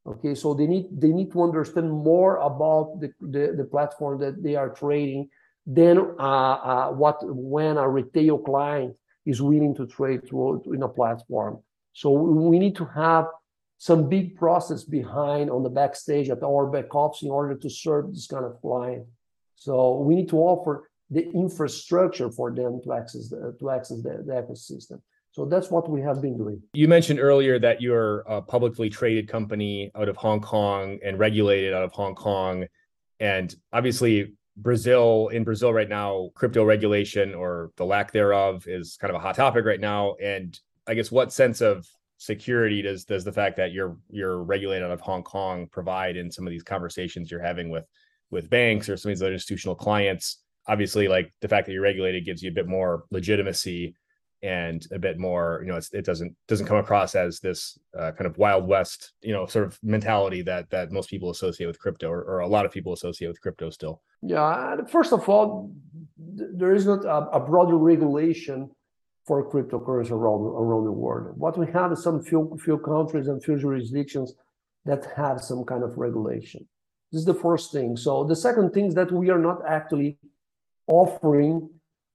okay, 0.07 0.35
so 0.35 0.55
they 0.55 0.67
need 0.67 0.87
they 0.91 1.13
need 1.19 1.31
to 1.33 1.43
understand 1.43 1.91
more 1.91 2.37
about 2.39 3.01
the 3.01 3.11
the, 3.21 3.55
the 3.57 3.65
platform 3.65 4.19
that 4.21 4.43
they 4.43 4.57
are 4.57 4.71
trading 4.71 5.29
than 5.79 5.97
uh, 6.19 6.57
uh, 6.71 6.89
what 6.91 7.19
when 7.23 7.77
a 7.77 7.89
retail 7.89 8.39
client 8.39 8.95
is 9.25 9.43
willing 9.43 9.75
to 9.77 9.87
trade 9.87 10.27
through 10.27 10.63
in 10.75 10.83
a 10.83 10.89
platform. 10.89 11.59
So 11.97 12.11
we 12.11 12.59
need 12.59 12.77
to 12.77 12.85
have 12.85 13.25
some 13.79 14.07
big 14.11 14.37
process 14.37 14.85
behind 14.85 15.51
on 15.51 15.63
the 15.63 15.71
backstage 15.71 16.29
at 16.29 16.43
our 16.43 16.67
back 16.67 16.95
office 16.95 17.23
in 17.23 17.31
order 17.31 17.55
to 17.55 17.71
serve 17.71 18.13
this 18.13 18.27
kind 18.27 18.45
of 18.45 18.61
client. 18.61 19.07
So 19.55 20.01
we 20.01 20.15
need 20.15 20.29
to 20.29 20.37
offer 20.37 20.91
the 21.09 21.27
infrastructure 21.31 22.31
for 22.31 22.55
them 22.55 22.83
to 22.85 22.93
access 22.93 23.31
the, 23.31 23.57
to 23.59 23.71
access 23.71 24.03
the, 24.03 24.23
the 24.27 24.35
ecosystem. 24.35 25.01
So 25.33 25.47
that's 25.47 25.71
what 25.71 25.89
we 25.89 26.03
have 26.03 26.21
been 26.21 26.37
doing. 26.37 26.61
You 26.75 26.87
mentioned 26.87 27.19
earlier 27.19 27.59
that 27.61 27.81
you're 27.81 28.21
a 28.21 28.43
publicly 28.43 28.91
traded 28.91 29.27
company 29.27 29.91
out 29.95 30.11
of 30.11 30.19
Hong 30.19 30.41
Kong 30.41 30.99
and 31.03 31.19
regulated 31.19 31.73
out 31.73 31.83
of 31.83 31.93
Hong 31.93 32.15
Kong. 32.15 32.67
And 33.21 33.55
obviously, 33.73 34.35
Brazil, 34.59 35.29
in 35.29 35.45
Brazil 35.45 35.73
right 35.73 35.89
now, 35.89 36.29
crypto 36.35 36.63
regulation 36.63 37.35
or 37.35 37.71
the 37.79 37.87
lack 37.87 38.13
thereof 38.13 38.65
is 38.67 38.99
kind 39.01 39.11
of 39.11 39.17
a 39.17 39.19
hot 39.19 39.37
topic 39.37 39.65
right 39.65 39.81
now. 39.81 40.17
And 40.23 40.61
I 40.87 40.95
guess 40.95 41.11
what 41.11 41.33
sense 41.33 41.61
of 41.61 41.87
security 42.19 42.81
does 42.83 43.05
does 43.05 43.25
the 43.25 43.33
fact 43.33 43.57
that 43.57 43.73
you're 43.73 43.97
you're 44.11 44.43
regulated 44.43 44.85
out 44.85 44.91
of 44.91 45.01
Hong 45.01 45.23
Kong 45.23 45.67
provide 45.71 46.17
in 46.17 46.31
some 46.31 46.47
of 46.47 46.51
these 46.51 46.63
conversations 46.63 47.31
you're 47.31 47.43
having 47.43 47.71
with 47.71 47.87
with 48.31 48.51
banks 48.51 48.89
or 48.89 48.97
some 48.97 49.11
of 49.11 49.17
these 49.17 49.23
other 49.23 49.33
institutional 49.33 49.75
clients? 49.75 50.43
Obviously, 50.69 51.09
like 51.09 51.33
the 51.41 51.49
fact 51.49 51.67
that 51.67 51.73
you're 51.73 51.83
regulated 51.83 52.25
gives 52.25 52.43
you 52.43 52.51
a 52.51 52.55
bit 52.55 52.67
more 52.67 53.05
legitimacy 53.11 53.95
and 54.43 54.87
a 54.93 54.99
bit 54.99 55.19
more 55.19 55.61
you 55.65 55.73
know 55.73 55.81
it 55.93 56.05
doesn't 56.05 56.35
doesn't 56.47 56.67
come 56.67 56.77
across 56.77 57.15
as 57.15 57.41
this 57.41 57.79
uh, 57.99 58.13
kind 58.13 58.27
of 58.27 58.37
wild 58.37 58.67
west 58.69 59.13
you 59.23 59.33
know 59.33 59.47
sort 59.47 59.65
of 59.65 59.79
mentality 59.83 60.43
that 60.43 60.69
that 60.71 60.93
most 60.93 61.09
people 61.09 61.31
associate 61.31 61.67
with 61.67 61.79
crypto 61.79 62.09
or, 62.11 62.23
or 62.23 62.41
a 62.41 62.47
lot 62.47 62.67
of 62.67 62.71
people 62.71 62.93
associate 62.93 63.29
with 63.29 63.41
crypto 63.41 63.71
still 63.71 64.03
yeah 64.23 64.77
first 64.89 65.13
of 65.13 65.27
all 65.29 65.73
there 66.19 66.75
is 66.75 66.87
not 66.87 67.05
a, 67.05 67.31
a 67.31 67.41
broader 67.41 67.79
regulation 67.79 68.71
for 69.27 69.51
cryptocurrency 69.51 70.11
around 70.11 70.43
around 70.63 70.85
the 70.85 70.93
world 70.93 71.37
what 71.37 71.59
we 71.59 71.67
have 71.67 71.93
is 71.93 72.03
some 72.03 72.23
few 72.23 72.57
few 72.65 72.79
countries 72.79 73.29
and 73.29 73.43
few 73.43 73.59
jurisdictions 73.59 74.35
that 74.85 75.07
have 75.17 75.41
some 75.41 75.65
kind 75.65 75.83
of 75.83 75.97
regulation 75.97 76.67
this 77.11 77.21
is 77.21 77.27
the 77.27 77.35
first 77.35 77.73
thing 77.73 77.97
so 77.97 78.25
the 78.25 78.37
second 78.37 78.73
thing 78.73 78.87
is 78.87 78.95
that 78.95 79.11
we 79.13 79.31
are 79.31 79.39
not 79.39 79.61
actually 79.67 80.19
offering 80.87 81.69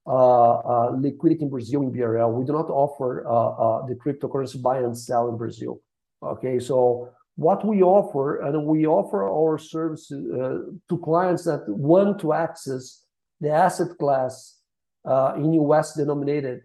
uh, 0.07 0.53
uh, 0.53 0.91
liquidity 0.97 1.43
in 1.43 1.49
Brazil 1.49 1.83
in 1.83 1.91
BRL. 1.91 2.33
We 2.33 2.43
do 2.43 2.53
not 2.53 2.71
offer 2.71 3.23
uh, 3.27 3.85
the 3.85 3.93
cryptocurrency 3.93 4.59
buy 4.59 4.79
and 4.79 4.97
sell 4.97 5.29
in 5.29 5.37
Brazil. 5.37 5.79
Okay, 6.23 6.57
so 6.57 7.09
what 7.35 7.63
we 7.63 7.83
offer, 7.83 8.41
and 8.41 8.65
we 8.65 8.87
offer 8.87 9.29
our 9.29 9.59
services 9.59 10.09
to 10.09 10.97
clients 11.03 11.43
that 11.45 11.69
want 11.69 12.19
to 12.21 12.33
access 12.33 13.03
the 13.39 13.51
asset 13.51 13.95
class 13.99 14.60
in 15.05 15.53
US 15.53 15.95
denominated 15.95 16.61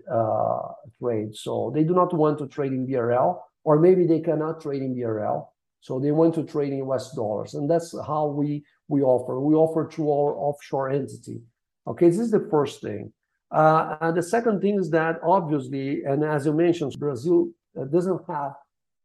trade. 1.01 1.35
So 1.35 1.71
they 1.75 1.85
do 1.85 1.95
not 1.95 2.13
want 2.15 2.39
to 2.39 2.47
trade 2.47 2.73
in 2.73 2.87
BRL, 2.87 3.39
or 3.65 3.79
maybe 3.79 4.07
they 4.07 4.21
cannot 4.21 4.61
trade 4.61 4.83
in 4.83 4.95
BRL. 4.95 5.47
So 5.81 6.01
they 6.01 6.11
want 6.11 6.35
to 6.35 6.43
trade 6.43 6.73
in 6.73 6.79
US 6.91 7.15
dollars. 7.15 7.55
And 7.55 7.71
that's 7.71 7.95
how 8.07 8.27
we, 8.27 8.65
we 8.89 9.03
offer. 9.03 9.41
We 9.41 9.55
offer 9.55 9.89
through 9.89 10.11
our 10.11 10.35
offshore 10.37 10.91
entity. 10.91 11.43
Okay, 11.87 12.09
this 12.09 12.19
is 12.19 12.31
the 12.31 12.49
first 12.51 12.83
thing. 12.83 13.13
Uh, 13.51 13.97
and 14.01 14.17
the 14.17 14.23
second 14.23 14.61
thing 14.61 14.79
is 14.79 14.91
that 14.91 15.21
obviously, 15.23 16.03
and 16.03 16.25
as 16.25 16.47
you 16.47 16.53
mentioned, 16.53 16.97
Brazil 16.99 17.51
uh, 17.81 17.85
doesn't 17.85 18.21
have 18.29 18.55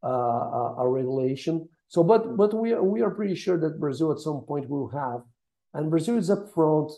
uh, 0.03 0.73
a 0.79 0.89
regulation. 0.89 1.67
So, 1.89 2.03
but 2.03 2.35
but 2.37 2.53
we 2.53 2.73
are, 2.73 2.81
we 2.81 3.01
are 3.01 3.11
pretty 3.11 3.35
sure 3.35 3.59
that 3.59 3.79
Brazil 3.79 4.11
at 4.11 4.19
some 4.19 4.41
point 4.47 4.67
will 4.69 4.89
have, 4.89 5.21
and 5.73 5.91
Brazil 5.91 6.17
is 6.17 6.29
up 6.29 6.51
front. 6.53 6.91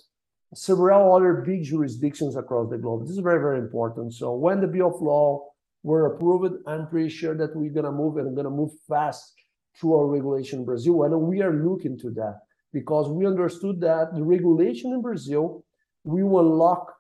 Several 0.56 1.16
other 1.16 1.34
big 1.46 1.64
jurisdictions 1.64 2.36
across 2.36 2.70
the 2.70 2.78
globe. 2.78 3.02
This 3.02 3.12
is 3.12 3.20
very 3.20 3.42
very 3.42 3.60
important. 3.60 4.14
So 4.14 4.34
when 4.34 4.62
the 4.62 4.68
bill 4.68 4.96
of 4.96 5.02
law 5.02 5.50
were 5.84 6.06
approved, 6.14 6.56
I'm 6.68 6.88
pretty 6.88 7.10
sure 7.10 7.36
that 7.36 7.56
we're 7.56 7.72
gonna 7.72 7.92
move 7.92 8.18
and 8.18 8.36
gonna 8.36 8.50
move 8.50 8.72
fast 8.88 9.34
through 9.76 9.96
our 9.96 10.08
regulation 10.08 10.60
in 10.60 10.66
Brazil, 10.66 11.04
and 11.04 11.20
we 11.22 11.42
are 11.42 11.54
looking 11.54 11.98
to 12.00 12.12
that 12.12 12.42
because 12.72 13.10
we 13.10 13.26
understood 13.26 13.82
that 13.82 14.14
the 14.14 14.24
regulation 14.24 14.94
in 14.94 15.02
Brazil 15.02 15.64
we 16.04 16.24
will 16.24 16.52
unlock 16.52 16.94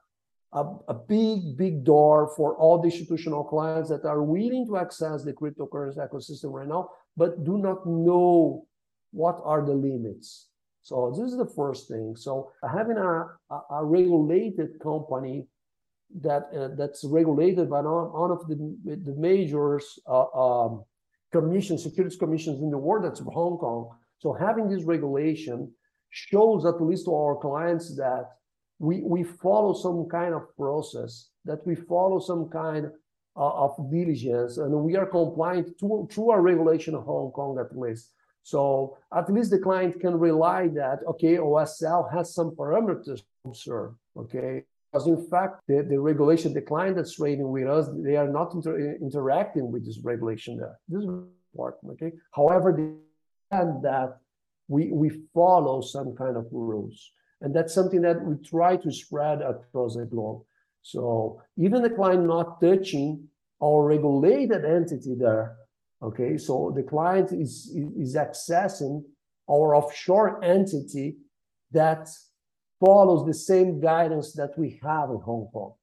a, 0.53 0.63
a 0.87 0.93
big, 0.93 1.57
big 1.57 1.83
door 1.83 2.31
for 2.35 2.55
all 2.55 2.79
the 2.79 2.89
institutional 2.89 3.43
clients 3.43 3.89
that 3.89 4.05
are 4.05 4.23
willing 4.23 4.65
to 4.67 4.77
access 4.77 5.23
the 5.23 5.33
cryptocurrency 5.33 5.97
ecosystem 5.97 6.51
right 6.51 6.67
now, 6.67 6.89
but 7.17 7.43
do 7.43 7.57
not 7.57 7.85
know 7.85 8.65
what 9.11 9.39
are 9.43 9.65
the 9.65 9.73
limits. 9.73 10.47
So 10.83 11.15
this 11.17 11.31
is 11.31 11.37
the 11.37 11.45
first 11.47 11.87
thing. 11.87 12.15
So 12.17 12.51
having 12.69 12.97
a, 12.97 13.27
a, 13.71 13.83
regulated 13.83 14.79
company 14.81 15.47
that 16.21 16.49
uh, 16.55 16.75
that's 16.77 17.05
regulated 17.05 17.69
by 17.69 17.79
one 17.81 18.31
of 18.31 18.45
the, 18.49 18.55
the 18.83 19.15
majors 19.17 19.97
uh, 20.07 20.25
um, 20.43 20.83
securities 21.33 22.17
commissions 22.17 22.61
in 22.61 22.69
the 22.69 22.77
world, 22.77 23.05
that's 23.05 23.21
Hong 23.21 23.57
Kong. 23.57 23.89
So 24.19 24.33
having 24.33 24.69
this 24.69 24.83
regulation 24.83 25.71
shows 26.09 26.65
at 26.65 26.81
least 26.81 27.05
to 27.05 27.15
our 27.15 27.37
clients 27.37 27.95
that 27.95 28.31
we, 28.77 29.01
we 29.01 29.23
follow 29.23 29.73
some 29.73 30.07
kind 30.09 30.33
of 30.33 30.55
process, 30.57 31.29
that 31.45 31.65
we 31.65 31.75
follow 31.75 32.19
some 32.19 32.49
kind 32.49 32.91
uh, 33.37 33.65
of 33.65 33.89
diligence, 33.89 34.57
and 34.57 34.71
we 34.71 34.97
are 34.97 35.05
compliant 35.05 35.79
to, 35.79 36.07
to 36.11 36.29
our 36.29 36.41
regulation 36.41 36.93
of 36.93 37.03
Hong 37.03 37.31
Kong 37.31 37.57
at 37.57 37.75
least. 37.77 38.11
So 38.43 38.97
at 39.15 39.31
least 39.31 39.51
the 39.51 39.59
client 39.59 39.99
can 39.99 40.19
rely 40.19 40.67
that, 40.69 40.99
okay, 41.07 41.37
OSL 41.37 42.11
has 42.13 42.35
some 42.35 42.51
parameters 42.51 43.19
to 43.19 43.23
observe, 43.45 43.93
okay? 44.17 44.63
Because 44.91 45.07
in 45.07 45.25
fact, 45.27 45.61
the, 45.67 45.81
the 45.89 45.99
regulation, 45.99 46.53
the 46.53 46.61
client 46.61 46.97
that's 46.97 47.15
trading 47.15 47.49
with 47.49 47.67
us, 47.67 47.87
they 47.95 48.17
are 48.17 48.27
not 48.27 48.53
inter 48.53 48.97
interacting 49.01 49.71
with 49.71 49.85
this 49.85 49.99
regulation 50.03 50.57
there. 50.57 50.77
This 50.87 51.03
is 51.03 51.09
important, 51.53 51.93
okay? 51.93 52.11
However, 52.31 52.97
that 53.49 54.17
we, 54.67 54.91
we 54.91 55.09
follow 55.33 55.81
some 55.81 56.15
kind 56.15 56.37
of 56.37 56.47
rules. 56.51 57.11
And 57.41 57.55
that's 57.55 57.73
something 57.73 58.01
that 58.01 58.23
we 58.23 58.35
try 58.37 58.77
to 58.77 58.91
spread 58.91 59.41
across 59.41 59.95
the 59.95 60.05
globe. 60.05 60.43
So 60.81 61.41
even 61.57 61.81
the 61.81 61.89
client 61.89 62.25
not 62.25 62.61
touching 62.61 63.27
our 63.61 63.83
regulated 63.83 64.65
entity 64.65 65.15
there, 65.15 65.55
okay, 66.03 66.37
so 66.37 66.73
the 66.75 66.83
client 66.83 67.31
is, 67.31 67.71
is 67.97 68.15
accessing 68.15 69.03
our 69.49 69.75
offshore 69.75 70.43
entity 70.43 71.17
that 71.71 72.07
follows 72.79 73.25
the 73.25 73.33
same 73.33 73.79
guidance 73.79 74.33
that 74.33 74.51
we 74.57 74.79
have 74.83 75.09
in 75.09 75.17
Hong 75.17 75.47
Kong. 75.51 75.73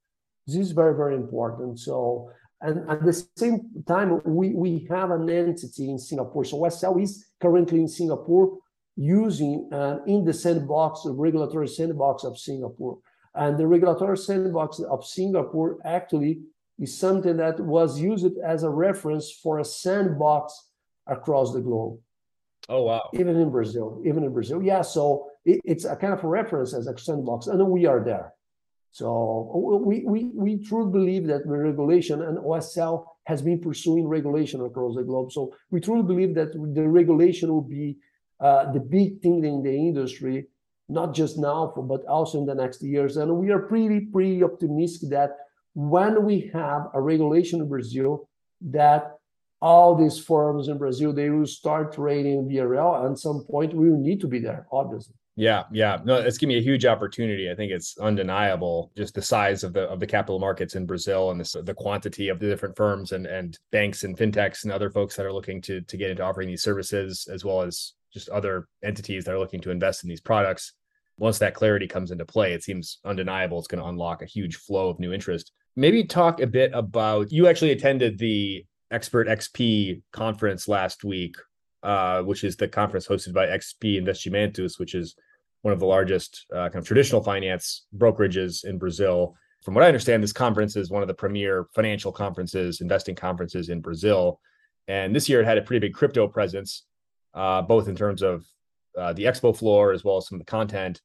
This 0.46 0.56
is 0.56 0.72
very, 0.72 0.94
very 0.94 1.14
important. 1.14 1.78
So, 1.78 2.30
and 2.60 2.88
at 2.90 3.04
the 3.04 3.24
same 3.36 3.70
time, 3.86 4.20
we, 4.24 4.50
we 4.50 4.86
have 4.90 5.10
an 5.10 5.28
entity 5.30 5.90
in 5.90 5.98
Singapore. 5.98 6.44
So 6.44 6.58
OSL 6.58 7.02
is 7.02 7.26
currently 7.40 7.80
in 7.80 7.88
Singapore 7.88 8.58
using 8.96 9.68
uh, 9.72 9.98
in 10.06 10.24
the 10.24 10.32
sandbox, 10.32 11.04
the 11.04 11.12
regulatory 11.12 11.68
sandbox 11.68 12.24
of 12.24 12.38
Singapore. 12.38 12.98
And 13.34 13.56
the 13.56 13.66
regulatory 13.66 14.18
sandbox 14.18 14.80
of 14.80 15.06
Singapore 15.06 15.78
actually 15.84 16.40
is 16.80 16.98
something 16.98 17.36
that 17.36 17.60
was 17.60 18.00
used 18.00 18.26
as 18.44 18.62
a 18.62 18.70
reference 18.70 19.30
for 19.30 19.58
a 19.58 19.64
sandbox 19.64 20.68
across 21.06 21.52
the 21.52 21.60
globe. 21.60 21.98
Oh 22.68 22.82
wow! 22.82 23.08
Even 23.12 23.36
in 23.36 23.50
Brazil, 23.50 24.00
even 24.04 24.24
in 24.24 24.32
Brazil, 24.32 24.62
yeah. 24.62 24.82
So 24.82 25.26
it, 25.44 25.60
it's 25.64 25.84
a 25.84 25.96
kind 25.96 26.12
of 26.12 26.24
a 26.24 26.28
reference 26.28 26.74
as 26.74 26.86
a 26.86 26.96
sandbox, 26.96 27.46
and 27.46 27.64
we 27.68 27.86
are 27.86 28.02
there. 28.02 28.32
So 28.92 29.82
we 29.84 30.04
we 30.04 30.30
we 30.34 30.58
truly 30.58 30.90
believe 30.90 31.26
that 31.28 31.46
the 31.46 31.56
regulation 31.56 32.22
and 32.22 32.38
OSL 32.38 33.04
has 33.24 33.42
been 33.42 33.60
pursuing 33.60 34.08
regulation 34.08 34.60
across 34.62 34.96
the 34.96 35.04
globe. 35.04 35.32
So 35.32 35.54
we 35.70 35.80
truly 35.80 36.02
believe 36.02 36.34
that 36.34 36.52
the 36.52 36.88
regulation 36.88 37.52
will 37.52 37.62
be 37.62 37.98
uh, 38.40 38.72
the 38.72 38.80
big 38.80 39.20
thing 39.20 39.44
in 39.44 39.62
the 39.62 39.72
industry, 39.72 40.46
not 40.88 41.14
just 41.14 41.38
now, 41.38 41.72
but 41.76 42.04
also 42.06 42.38
in 42.38 42.46
the 42.46 42.54
next 42.54 42.82
years. 42.82 43.16
And 43.16 43.36
we 43.36 43.50
are 43.50 43.60
pretty, 43.60 44.00
pretty 44.06 44.42
optimistic 44.42 45.10
that 45.10 45.36
when 45.74 46.24
we 46.24 46.50
have 46.52 46.88
a 46.94 47.00
regulation 47.00 47.60
in 47.60 47.68
Brazil, 47.68 48.28
that 48.60 49.16
all 49.62 49.94
these 49.94 50.18
firms 50.18 50.68
in 50.68 50.78
Brazil, 50.78 51.12
they 51.12 51.30
will 51.30 51.46
start 51.46 51.94
trading 51.94 52.48
BRL. 52.48 53.04
And 53.04 53.12
at 53.12 53.18
some 53.18 53.44
point, 53.44 53.74
we 53.74 53.90
will 53.90 53.98
need 53.98 54.20
to 54.20 54.26
be 54.26 54.38
there, 54.38 54.66
obviously. 54.72 55.14
Yeah, 55.36 55.64
yeah. 55.72 55.98
No, 56.04 56.16
it's 56.16 56.38
giving 56.38 56.54
me 56.54 56.58
a 56.58 56.62
huge 56.62 56.84
opportunity. 56.84 57.50
I 57.50 57.54
think 57.54 57.72
it's 57.72 57.96
undeniable 57.98 58.90
just 58.96 59.14
the 59.14 59.22
size 59.22 59.64
of 59.64 59.72
the 59.72 59.82
of 59.82 60.00
the 60.00 60.06
capital 60.06 60.38
markets 60.38 60.74
in 60.74 60.86
Brazil 60.86 61.30
and 61.30 61.40
the 61.40 61.62
the 61.62 61.72
quantity 61.72 62.28
of 62.28 62.38
the 62.40 62.46
different 62.46 62.76
firms 62.76 63.12
and 63.12 63.26
and 63.26 63.58
banks 63.70 64.02
and 64.02 64.18
fintechs 64.18 64.64
and 64.64 64.72
other 64.72 64.90
folks 64.90 65.16
that 65.16 65.24
are 65.24 65.32
looking 65.32 65.62
to 65.62 65.80
to 65.82 65.96
get 65.96 66.10
into 66.10 66.22
offering 66.22 66.48
these 66.48 66.62
services 66.62 67.26
as 67.32 67.44
well 67.44 67.62
as 67.62 67.94
just 68.12 68.28
other 68.28 68.66
entities 68.82 69.24
that 69.24 69.34
are 69.34 69.38
looking 69.38 69.60
to 69.62 69.70
invest 69.70 70.02
in 70.02 70.10
these 70.10 70.20
products. 70.20 70.74
Once 71.16 71.38
that 71.38 71.54
clarity 71.54 71.86
comes 71.86 72.10
into 72.10 72.24
play, 72.24 72.52
it 72.52 72.62
seems 72.62 72.98
undeniable 73.04 73.58
it's 73.58 73.68
going 73.68 73.82
to 73.82 73.88
unlock 73.88 74.22
a 74.22 74.26
huge 74.26 74.56
flow 74.56 74.88
of 74.88 74.98
new 74.98 75.12
interest. 75.12 75.52
Maybe 75.76 76.04
talk 76.04 76.40
a 76.40 76.46
bit 76.46 76.72
about 76.74 77.30
you 77.30 77.46
actually 77.46 77.70
attended 77.70 78.18
the 78.18 78.64
Expert 78.90 79.28
XP 79.28 80.02
conference 80.12 80.66
last 80.66 81.04
week, 81.04 81.36
uh, 81.82 82.22
which 82.22 82.42
is 82.42 82.56
the 82.56 82.66
conference 82.66 83.06
hosted 83.06 83.32
by 83.32 83.46
XP 83.46 84.02
Investimentos, 84.02 84.78
which 84.80 84.94
is 84.94 85.14
one 85.62 85.72
of 85.72 85.78
the 85.78 85.86
largest 85.86 86.46
uh, 86.52 86.68
kind 86.68 86.76
of 86.76 86.86
traditional 86.86 87.22
finance 87.22 87.86
brokerages 87.96 88.64
in 88.64 88.78
Brazil. 88.78 89.36
From 89.64 89.74
what 89.74 89.84
I 89.84 89.88
understand, 89.88 90.22
this 90.22 90.32
conference 90.32 90.74
is 90.74 90.90
one 90.90 91.02
of 91.02 91.08
the 91.08 91.14
premier 91.14 91.66
financial 91.74 92.10
conferences, 92.10 92.80
investing 92.80 93.14
conferences 93.14 93.68
in 93.68 93.80
Brazil. 93.80 94.40
And 94.88 95.14
this 95.14 95.28
year 95.28 95.40
it 95.40 95.46
had 95.46 95.58
a 95.58 95.62
pretty 95.62 95.86
big 95.86 95.94
crypto 95.94 96.26
presence, 96.26 96.84
uh, 97.34 97.62
both 97.62 97.86
in 97.86 97.94
terms 97.94 98.22
of 98.22 98.44
uh, 98.98 99.12
the 99.12 99.24
expo 99.24 99.56
floor 99.56 99.92
as 99.92 100.02
well 100.02 100.16
as 100.16 100.26
some 100.26 100.40
of 100.40 100.44
the 100.44 100.50
content. 100.50 101.00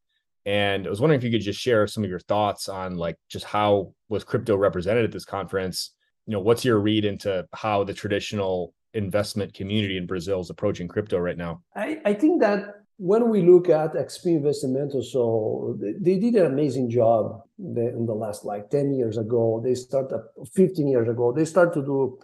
And 0.46 0.86
I 0.86 0.90
was 0.90 1.02
wondering 1.02 1.20
if 1.20 1.24
you 1.24 1.32
could 1.32 1.42
just 1.42 1.60
share 1.60 1.88
some 1.88 2.04
of 2.04 2.10
your 2.10 2.20
thoughts 2.20 2.70
on 2.70 2.98
like 2.98 3.18
just 3.30 3.46
how 3.46 3.94
was 4.10 4.24
crypto 4.24 4.56
represented 4.56 5.04
at 5.04 5.12
this 5.12 5.26
conference? 5.26 5.92
You 6.28 6.34
know, 6.34 6.40
what's 6.40 6.64
your 6.64 6.80
read 6.80 7.06
into 7.06 7.46
how 7.54 7.84
the 7.84 7.94
traditional 7.94 8.74
investment 8.94 9.54
community 9.54 9.98
in 9.98 10.06
Brazil 10.06 10.42
is 10.42 10.50
approaching 10.50 10.88
crypto 10.88 11.18
right 11.18 11.38
now? 11.38 11.62
I, 11.76 12.00
I 12.06 12.14
think 12.14 12.42
that 12.42 12.76
when 12.98 13.30
we 13.30 13.42
look 13.42 13.70
at 13.70 13.94
XP 13.94 14.42
Investimento, 14.42 15.04
so 15.04 15.78
they, 15.80 16.18
did 16.18 16.36
an 16.36 16.46
amazing 16.46 16.90
job 16.90 17.42
in 17.60 18.06
the 18.06 18.14
last 18.14 18.46
like 18.46 18.70
10 18.70 18.94
years 18.94 19.18
ago. 19.18 19.62
They 19.64 19.76
started 19.76 20.22
15 20.54 20.88
years 20.88 21.10
ago. 21.10 21.34
They 21.34 21.46
started 21.46 21.74
to 21.74 21.86
do 21.86 22.20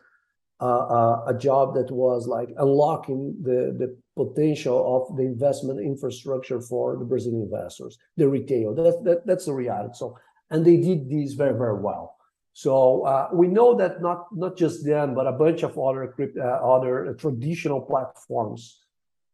uh, 0.62 1.24
a 1.28 1.34
job 1.38 1.76
that 1.76 1.92
was 1.92 2.28
like 2.28 2.50
unlocking 2.58 3.36
the, 3.42 3.76
the 3.78 3.98
potential 4.16 4.78
of 5.10 5.18
the 5.18 5.24
investment 5.24 5.80
infrastructure 5.80 6.60
for 6.62 6.98
the 6.98 7.06
Brazilian 7.06 7.44
investors, 7.44 7.98
the 8.18 8.28
retail. 8.28 8.74
That, 8.76 9.04
that, 9.04 9.26
that's 9.26 9.46
the 9.46 9.54
reality. 9.54 9.94
So, 9.96 10.18
and 10.50 10.66
they 10.66 10.78
did 10.78 11.10
this 11.10 11.34
very, 11.34 11.58
very 11.58 11.80
well. 11.80 12.18
So 12.54 13.04
uh, 13.04 13.30
we 13.32 13.48
know 13.48 13.76
that 13.78 14.02
not 14.02 14.28
not 14.36 14.58
just 14.58 14.86
them, 14.86 15.16
but 15.16 15.26
a 15.26 15.32
bunch 15.32 15.64
of 15.64 15.80
other 15.80 16.14
uh, 16.38 16.42
other 16.44 17.16
traditional 17.18 17.80
platforms 17.80 18.82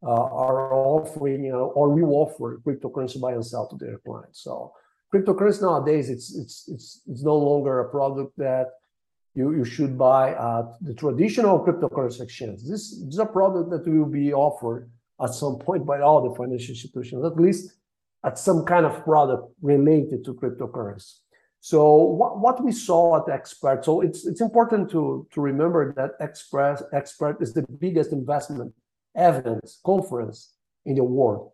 uh, 0.03 0.09
are 0.11 0.71
offering, 0.73 1.45
you 1.45 1.51
know, 1.51 1.71
or 1.75 1.89
will 1.89 2.13
offer 2.13 2.61
cryptocurrency 2.63 3.19
buy 3.19 3.33
and 3.33 3.45
sell 3.45 3.67
to 3.67 3.75
their 3.75 3.97
clients. 4.05 4.43
So 4.43 4.71
cryptocurrency 5.11 5.63
nowadays, 5.63 6.09
it's 6.09 6.35
it's 6.37 6.67
it's 6.67 7.01
it's 7.07 7.23
no 7.23 7.37
longer 7.37 7.79
a 7.79 7.89
product 7.89 8.37
that 8.37 8.67
you, 9.37 9.53
you 9.53 9.63
should 9.63 9.97
buy 9.97 10.31
at 10.31 10.67
the 10.81 10.95
traditional 10.95 11.63
cryptocurrency 11.63 12.21
exchange. 12.21 12.63
This, 12.63 12.83
this 13.05 13.13
is 13.13 13.19
a 13.19 13.25
product 13.25 13.69
that 13.69 13.87
will 13.87 14.11
be 14.21 14.33
offered 14.33 14.89
at 15.21 15.31
some 15.35 15.59
point 15.59 15.85
by 15.85 16.01
all 16.01 16.27
the 16.27 16.35
financial 16.35 16.73
institutions, 16.73 17.23
at 17.23 17.37
least 17.39 17.73
at 18.25 18.39
some 18.39 18.65
kind 18.65 18.85
of 18.85 19.03
product 19.03 19.43
related 19.61 20.25
to 20.25 20.33
cryptocurrency. 20.33 21.19
So 21.59 21.79
what, 22.19 22.39
what 22.39 22.63
we 22.63 22.71
saw 22.71 23.17
at 23.17 23.31
Expert, 23.31 23.85
so 23.85 24.01
it's 24.01 24.25
it's 24.25 24.41
important 24.41 24.89
to, 24.91 25.27
to 25.33 25.41
remember 25.41 25.93
that 25.93 26.11
Express 26.19 26.81
Expert 26.93 27.37
is 27.39 27.53
the 27.53 27.65
biggest 27.85 28.11
investment 28.11 28.73
evidence 29.15 29.79
conference 29.85 30.53
in 30.85 30.95
the 30.95 31.03
world. 31.03 31.51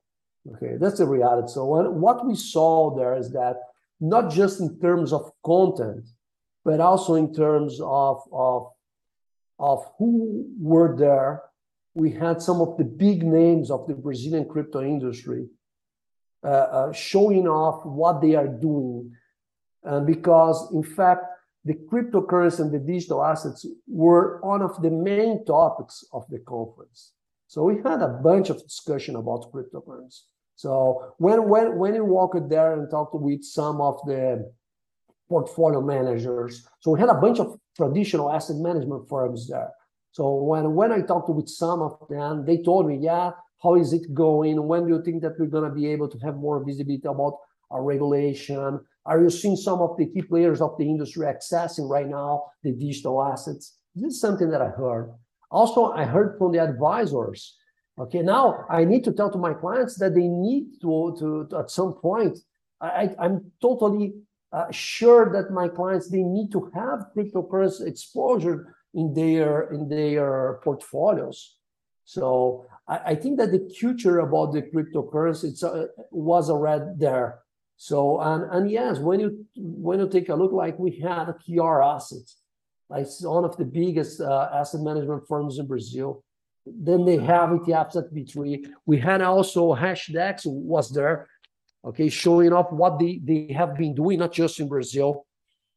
Okay, 0.54 0.74
that's 0.80 1.00
the 1.00 1.08
reality. 1.08 1.50
So 1.52 1.66
what 1.66 2.26
we 2.26 2.36
saw 2.36 2.96
there 2.96 3.16
is 3.18 3.32
that 3.32 3.56
not 4.00 4.32
just 4.32 4.60
in 4.62 4.80
terms 4.80 5.12
of 5.12 5.32
content, 5.46 6.06
but 6.64 6.80
also 6.80 7.16
in 7.16 7.34
terms 7.34 7.80
of, 7.82 8.22
of, 8.32 8.72
of 9.60 9.86
who 9.98 10.48
were 10.60 10.96
there. 10.98 11.44
We 11.96 12.12
had 12.12 12.42
some 12.42 12.60
of 12.62 12.78
the 12.78 12.86
big 12.86 13.24
names 13.24 13.70
of 13.70 13.88
the 13.88 13.94
Brazilian 13.94 14.48
crypto 14.50 14.82
industry 14.82 15.48
uh, 16.44 16.48
uh, 16.48 16.92
showing 16.92 17.48
off 17.48 17.86
what 17.86 18.22
they 18.22 18.36
are 18.36 18.48
doing. 18.48 19.12
And 19.84 20.08
because, 20.08 20.72
in 20.74 20.84
fact, 20.84 21.26
the 21.66 21.76
cryptocurrency 21.76 22.60
and 22.60 22.72
the 22.72 22.80
digital 22.80 23.24
assets 23.24 23.66
were 23.88 24.40
one 24.42 24.62
of 24.62 24.82
the 24.82 24.90
main 24.90 25.46
topics 25.46 26.04
of 26.12 26.26
the 26.30 26.40
conference. 26.40 27.14
So 27.48 27.64
we 27.64 27.76
had 27.78 28.02
a 28.02 28.08
bunch 28.08 28.50
of 28.50 28.62
discussion 28.64 29.16
about 29.16 29.52
cryptocurrency. 29.54 30.22
So 30.56 31.14
when 31.18 31.48
when 31.48 31.78
when 31.78 31.96
you 31.96 32.06
walked 32.06 32.50
there 32.50 32.74
and 32.74 32.90
talked 32.90 33.16
with 33.16 33.44
some 33.44 33.82
of 33.82 34.00
the 34.06 34.52
portfolio 35.34 35.82
managers, 35.96 36.54
so 36.82 36.86
we 36.92 37.00
had 37.00 37.10
a 37.10 37.22
bunch 37.26 37.40
of 37.40 37.48
traditional 37.80 38.32
asset 38.36 38.58
management 38.70 39.04
firms 39.10 39.40
there. 39.52 39.72
So 40.18 40.24
when 40.50 40.66
when 40.80 40.92
I 40.98 41.02
talked 41.02 41.30
with 41.40 41.50
some 41.64 41.80
of 41.88 41.94
them, 42.16 42.46
they 42.48 42.58
told 42.70 42.84
me, 42.90 42.96
yeah, 43.10 43.32
how 43.64 43.74
is 43.84 43.90
it 43.98 44.06
going? 44.14 44.56
When 44.70 44.82
do 44.86 44.90
you 44.96 45.02
think 45.06 45.18
that 45.24 45.36
we're 45.40 45.56
gonna 45.56 45.76
be 45.82 45.88
able 45.96 46.10
to 46.14 46.18
have 46.26 46.36
more 46.48 46.58
visibility 46.70 47.08
about 47.16 47.36
our 47.72 47.84
regulation? 47.94 48.70
Are 49.10 49.20
you 49.24 49.32
seeing 49.40 49.60
some 49.68 49.80
of 49.86 49.92
the 49.98 50.06
key 50.12 50.24
players 50.32 50.62
of 50.62 50.78
the 50.78 50.88
industry 50.94 51.26
accessing 51.34 51.90
right 51.96 52.10
now 52.22 52.32
the 52.64 52.72
digital 52.86 53.16
assets? 53.32 53.66
This 53.96 54.14
is 54.14 54.22
something 54.22 54.50
that 54.54 54.62
I 54.62 54.70
heard. 54.82 55.06
Also, 55.50 55.82
I 56.02 56.04
heard 56.16 56.30
from 56.38 56.52
the 56.52 56.62
advisors. 56.70 57.40
Okay, 58.04 58.22
now 58.36 58.66
I 58.70 58.86
need 58.92 59.04
to 59.08 59.14
tell 59.18 59.32
to 59.32 59.38
my 59.48 59.54
clients 59.64 59.96
that 60.02 60.14
they 60.18 60.28
need 60.48 60.66
to, 60.84 61.16
to, 61.20 61.48
to 61.50 61.58
at 61.62 61.70
some 61.80 61.94
point. 62.08 62.36
I, 62.82 63.04
I'm 63.24 63.36
totally 63.62 64.08
uh, 64.54 64.72
sure 64.72 65.32
that 65.34 65.52
my 65.52 65.68
clients 65.68 66.10
they 66.10 66.22
need 66.22 66.52
to 66.52 66.72
have 66.76 67.08
cryptocurrency 67.16 67.88
exposure 67.88 68.76
in 68.94 69.14
their 69.14 69.72
in 69.72 69.90
their 69.90 70.60
portfolios. 70.64 71.58
So 72.06 72.68
I, 72.88 72.98
I 72.98 73.16
think 73.16 73.40
that 73.40 73.52
the 73.52 73.68
future 73.80 74.20
about 74.20 74.54
the 74.54 74.62
cryptocurrency 74.62 75.46
it's, 75.46 75.64
uh, 75.64 75.88
was 76.12 76.50
already 76.50 76.86
there. 76.98 77.40
So 77.78 78.20
and 78.22 78.44
and 78.52 78.70
yes, 78.70 79.00
when 79.00 79.20
you 79.20 79.46
when 79.56 80.00
you 80.00 80.08
take 80.08 80.30
a 80.30 80.36
look, 80.36 80.52
like 80.52 80.78
we 80.78 81.00
had 81.00 81.30
a 81.30 81.34
QR 81.34 81.96
assets, 81.96 82.38
like 82.90 83.08
one 83.22 83.46
of 83.46 83.58
the 83.58 83.66
biggest 83.66 84.22
uh, 84.22 84.50
asset 84.54 84.82
management 84.82 85.28
firms 85.28 85.58
in 85.58 85.68
Brazil. 85.68 86.24
Then 86.66 87.04
they 87.04 87.18
have 87.18 87.50
ETFs 87.50 87.98
at 87.98 88.14
B3. 88.14 88.68
We 88.86 88.98
had 88.98 89.22
also 89.22 89.76
Hashdex 89.76 90.46
was 90.46 90.92
there, 90.92 91.28
okay, 91.86 92.10
showing 92.10 92.54
off 92.54 92.72
what 92.72 93.00
they, 93.00 93.20
they 93.24 93.54
have 93.54 93.76
been 93.76 93.96
doing, 93.96 94.20
not 94.20 94.34
just 94.34 94.60
in 94.60 94.68
Brazil. 94.68 95.26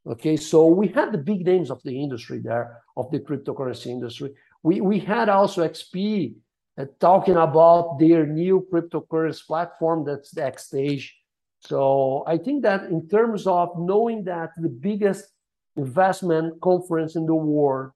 Okay, 0.06 0.36
so 0.36 0.66
we 0.68 0.88
had 0.88 1.12
the 1.12 1.18
big 1.18 1.44
names 1.44 1.70
of 1.70 1.82
the 1.82 2.00
industry 2.00 2.38
there, 2.38 2.82
of 2.96 3.10
the 3.10 3.18
cryptocurrency 3.18 3.86
industry. 3.86 4.32
We, 4.62 4.80
we 4.80 5.00
had 5.00 5.28
also 5.28 5.66
XP 5.66 6.34
uh, 6.78 6.84
talking 7.00 7.36
about 7.36 7.98
their 7.98 8.26
new 8.26 8.66
cryptocurrency 8.72 9.46
platform, 9.46 10.04
that's 10.04 10.30
the 10.30 10.42
Xtage. 10.42 11.10
So 11.60 12.22
I 12.26 12.38
think 12.38 12.62
that 12.62 12.84
in 12.84 13.08
terms 13.08 13.46
of 13.46 13.70
knowing 13.78 14.24
that 14.24 14.50
the 14.56 14.68
biggest 14.68 15.24
investment 15.76 16.60
conference 16.60 17.16
in 17.16 17.26
the 17.26 17.34
world 17.34 17.92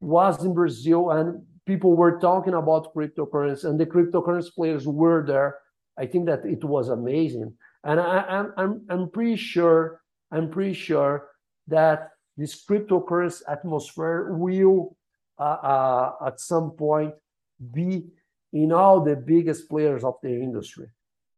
was 0.00 0.44
in 0.44 0.54
Brazil, 0.54 1.10
and 1.10 1.42
people 1.66 1.94
were 1.94 2.18
talking 2.18 2.54
about 2.54 2.94
cryptocurrency, 2.94 3.64
and 3.64 3.78
the 3.78 3.86
cryptocurrency 3.86 4.54
players 4.54 4.86
were 4.86 5.24
there. 5.26 5.58
I 5.96 6.06
think 6.06 6.26
that 6.26 6.44
it 6.44 6.64
was 6.64 6.88
amazing, 6.88 7.54
and 7.84 8.00
I, 8.00 8.24
am 8.28 8.52
I'm 8.56 8.82
I'm 8.88 9.10
pretty 9.10 9.36
sure 9.36 10.00
I'm 10.30 10.50
pretty 10.50 10.74
sure 10.74 11.28
that 11.68 12.10
this 12.36 12.64
cryptocurrency 12.64 13.42
atmosphere 13.48 14.34
will 14.34 14.96
uh, 15.38 15.42
uh, 15.42 16.12
at 16.26 16.40
some 16.40 16.72
point 16.72 17.14
be 17.72 18.06
in 18.52 18.72
all 18.72 19.00
the 19.00 19.16
biggest 19.16 19.68
players 19.68 20.04
of 20.04 20.14
the 20.22 20.30
industry. 20.30 20.88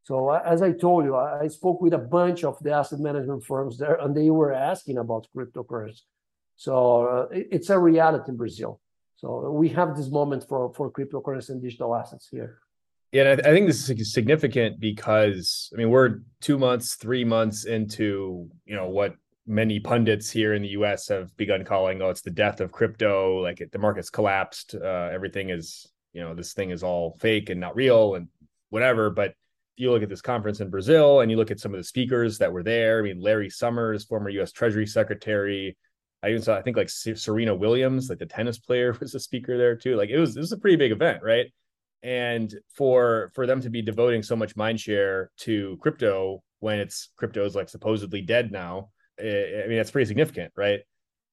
So 0.04 0.30
as 0.30 0.62
I 0.62 0.72
told 0.72 1.04
you, 1.04 1.16
I 1.16 1.48
spoke 1.48 1.80
with 1.80 1.92
a 1.92 1.98
bunch 1.98 2.44
of 2.44 2.58
the 2.62 2.72
asset 2.72 3.00
management 3.00 3.44
firms 3.44 3.76
there, 3.76 3.96
and 3.96 4.16
they 4.16 4.30
were 4.30 4.52
asking 4.52 4.98
about 4.98 5.26
cryptocurrency. 5.36 6.02
So 6.56 7.06
uh, 7.06 7.26
it's 7.32 7.70
a 7.70 7.78
reality 7.78 8.30
in 8.30 8.36
Brazil. 8.36 8.80
So 9.16 9.50
we 9.50 9.68
have 9.70 9.96
this 9.96 10.10
moment 10.10 10.46
for 10.48 10.72
for 10.74 10.90
cryptocurrency 10.90 11.50
and 11.50 11.62
digital 11.62 11.94
assets 11.94 12.28
here. 12.30 12.58
Yeah, 13.16 13.32
I, 13.32 13.50
think 13.50 13.66
this 13.66 13.88
is 13.88 14.12
significant 14.12 14.78
because 14.78 15.70
I 15.72 15.78
mean 15.78 15.88
we're 15.88 16.18
two 16.42 16.58
months, 16.58 16.96
three 16.96 17.24
months 17.24 17.64
into 17.64 18.50
you 18.66 18.76
know 18.76 18.90
what 18.90 19.14
many 19.46 19.80
pundits 19.80 20.30
here 20.30 20.52
in 20.52 20.60
the 20.60 20.68
U.S. 20.80 21.08
have 21.08 21.34
begun 21.38 21.64
calling, 21.64 22.02
"Oh, 22.02 22.10
it's 22.10 22.20
the 22.20 22.30
death 22.30 22.60
of 22.60 22.72
crypto." 22.72 23.42
Like 23.42 23.62
it, 23.62 23.72
the 23.72 23.78
market's 23.78 24.10
collapsed. 24.10 24.74
Uh, 24.74 25.08
everything 25.10 25.48
is 25.48 25.86
you 26.12 26.20
know 26.20 26.34
this 26.34 26.52
thing 26.52 26.68
is 26.68 26.82
all 26.82 27.16
fake 27.18 27.48
and 27.48 27.58
not 27.58 27.74
real 27.74 28.16
and 28.16 28.28
whatever. 28.68 29.08
But 29.08 29.32
you 29.78 29.92
look 29.92 30.02
at 30.02 30.10
this 30.10 30.20
conference 30.20 30.60
in 30.60 30.68
Brazil 30.68 31.20
and 31.20 31.30
you 31.30 31.38
look 31.38 31.50
at 31.50 31.58
some 31.58 31.72
of 31.72 31.80
the 31.80 31.84
speakers 31.84 32.36
that 32.36 32.52
were 32.52 32.62
there. 32.62 32.98
I 32.98 33.02
mean, 33.02 33.22
Larry 33.22 33.48
Summers, 33.48 34.04
former 34.04 34.28
U.S. 34.28 34.52
Treasury 34.52 34.86
Secretary. 34.86 35.74
I 36.22 36.28
even 36.28 36.42
saw, 36.42 36.54
I 36.54 36.60
think, 36.60 36.76
like 36.76 36.90
Serena 36.90 37.54
Williams, 37.54 38.10
like 38.10 38.18
the 38.18 38.26
tennis 38.26 38.58
player, 38.58 38.92
was 39.00 39.14
a 39.14 39.20
speaker 39.20 39.56
there 39.56 39.74
too. 39.74 39.96
Like 39.96 40.10
it 40.10 40.18
was, 40.18 40.36
it 40.36 40.40
was 40.40 40.52
a 40.52 40.58
pretty 40.58 40.76
big 40.76 40.92
event, 40.92 41.22
right? 41.22 41.46
And 42.06 42.54
for 42.72 43.32
for 43.34 43.46
them 43.46 43.60
to 43.60 43.68
be 43.68 43.82
devoting 43.82 44.22
so 44.22 44.36
much 44.36 44.54
mind 44.54 44.80
share 44.80 45.32
to 45.38 45.76
crypto 45.80 46.40
when 46.60 46.78
it's 46.78 47.10
crypto 47.16 47.44
is 47.44 47.56
like 47.56 47.68
supposedly 47.68 48.22
dead 48.22 48.52
now, 48.52 48.90
eh, 49.18 49.62
I 49.64 49.66
mean 49.66 49.76
that's 49.76 49.90
pretty 49.90 50.06
significant, 50.06 50.52
right? 50.56 50.80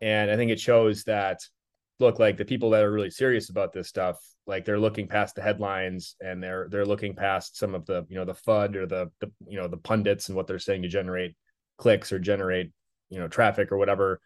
And 0.01 0.31
I 0.31 0.35
think 0.35 0.51
it 0.51 0.59
shows 0.59 1.03
that 1.03 1.41
look 1.99 2.17
like 2.17 2.37
the 2.37 2.43
people 2.43 2.71
that 2.71 2.83
are 2.83 2.91
really 2.91 3.11
serious 3.11 3.51
about 3.51 3.71
this 3.71 3.87
stuff 3.87 4.17
like 4.47 4.65
they're 4.65 4.79
looking 4.79 5.07
past 5.07 5.35
the 5.35 5.43
headlines 5.43 6.15
and 6.19 6.41
they're 6.41 6.67
they're 6.71 6.87
looking 6.87 7.15
past 7.15 7.55
some 7.55 7.75
of 7.75 7.85
the 7.85 8.03
you 8.09 8.15
know 8.15 8.25
the 8.25 8.33
fud 8.33 8.75
or 8.75 8.87
the 8.87 9.11
the 9.21 9.31
you 9.47 9.59
know 9.59 9.67
the 9.67 9.77
pundits 9.77 10.27
and 10.27 10.35
what 10.35 10.47
they're 10.47 10.57
saying 10.57 10.81
to 10.81 10.87
generate 10.87 11.35
clicks 11.77 12.11
or 12.11 12.17
generate 12.17 12.71
you 13.11 13.19
know 13.19 13.27
traffic 13.27 13.71
or 13.71 13.77
whatever 13.77 14.19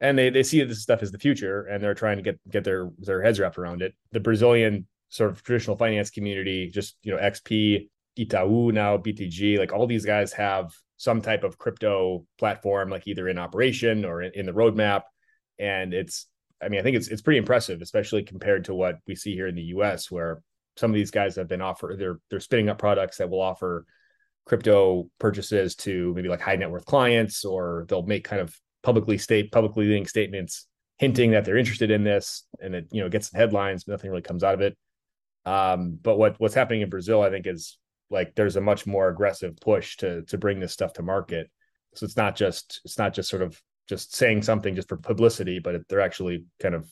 and 0.00 0.18
they 0.18 0.30
they 0.30 0.42
see 0.42 0.62
this 0.64 0.82
stuff 0.82 1.00
as 1.00 1.12
the 1.12 1.18
future 1.18 1.62
and 1.62 1.82
they're 1.82 1.94
trying 1.94 2.16
to 2.16 2.22
get 2.22 2.40
get 2.50 2.64
their 2.64 2.90
their 2.98 3.22
heads 3.22 3.38
wrapped 3.38 3.56
around 3.56 3.82
it 3.82 3.94
the 4.10 4.20
brazilian 4.20 4.86
sort 5.12 5.30
of 5.30 5.42
traditional 5.42 5.76
finance 5.76 6.10
community 6.10 6.70
just 6.72 6.96
you 7.02 7.12
know 7.12 7.20
xp 7.20 7.88
itaú 8.18 8.72
now 8.72 8.96
btg 8.96 9.58
like 9.58 9.72
all 9.72 9.86
these 9.86 10.04
guys 10.04 10.32
have 10.32 10.72
some 10.96 11.20
type 11.20 11.44
of 11.44 11.58
crypto 11.58 12.24
platform 12.38 12.90
like 12.90 13.06
either 13.06 13.28
in 13.28 13.38
operation 13.38 14.04
or 14.04 14.22
in, 14.22 14.32
in 14.34 14.46
the 14.46 14.52
roadmap 14.52 15.02
and 15.58 15.94
it's 15.94 16.26
I 16.62 16.68
mean, 16.68 16.80
I 16.80 16.82
think 16.82 16.96
it's 16.96 17.08
it's 17.08 17.22
pretty 17.22 17.38
impressive, 17.38 17.82
especially 17.82 18.22
compared 18.22 18.66
to 18.66 18.74
what 18.74 18.98
we 19.06 19.16
see 19.16 19.34
here 19.34 19.48
in 19.48 19.56
the 19.56 19.62
U.S., 19.76 20.10
where 20.10 20.42
some 20.76 20.90
of 20.90 20.94
these 20.94 21.10
guys 21.10 21.36
have 21.36 21.48
been 21.48 21.60
offered 21.60 21.98
they're 21.98 22.18
they're 22.30 22.40
spinning 22.40 22.68
up 22.68 22.78
products 22.78 23.18
that 23.18 23.28
will 23.28 23.42
offer 23.42 23.84
crypto 24.46 25.10
purchases 25.18 25.74
to 25.76 26.12
maybe 26.14 26.28
like 26.28 26.40
high 26.40 26.56
net 26.56 26.70
worth 26.70 26.84
clients, 26.84 27.44
or 27.44 27.84
they'll 27.88 28.06
make 28.06 28.24
kind 28.24 28.40
of 28.40 28.56
publicly 28.82 29.18
state 29.18 29.50
publicly 29.50 29.86
leading 29.86 30.06
statements 30.06 30.66
hinting 30.98 31.32
that 31.32 31.44
they're 31.44 31.56
interested 31.56 31.90
in 31.90 32.04
this, 32.04 32.44
and 32.60 32.74
it 32.74 32.86
you 32.92 33.02
know 33.02 33.08
gets 33.08 33.30
some 33.30 33.38
headlines, 33.38 33.84
but 33.84 33.92
nothing 33.92 34.10
really 34.10 34.22
comes 34.22 34.44
out 34.44 34.54
of 34.54 34.60
it. 34.60 34.76
Um, 35.44 35.98
but 36.00 36.16
what 36.18 36.38
what's 36.38 36.54
happening 36.54 36.82
in 36.82 36.90
Brazil, 36.90 37.22
I 37.22 37.30
think, 37.30 37.46
is 37.46 37.78
like 38.10 38.34
there's 38.34 38.56
a 38.56 38.60
much 38.60 38.86
more 38.86 39.08
aggressive 39.08 39.56
push 39.60 39.96
to 39.98 40.22
to 40.22 40.38
bring 40.38 40.60
this 40.60 40.72
stuff 40.72 40.92
to 40.94 41.02
market. 41.02 41.50
So 41.94 42.04
it's 42.04 42.16
not 42.16 42.36
just 42.36 42.80
it's 42.84 42.98
not 42.98 43.14
just 43.14 43.28
sort 43.28 43.42
of 43.42 43.60
just 43.88 44.14
saying 44.14 44.42
something 44.42 44.74
just 44.74 44.88
for 44.88 44.96
publicity, 44.96 45.58
but 45.58 45.86
they're 45.88 46.00
actually 46.00 46.44
kind 46.60 46.74
of 46.74 46.88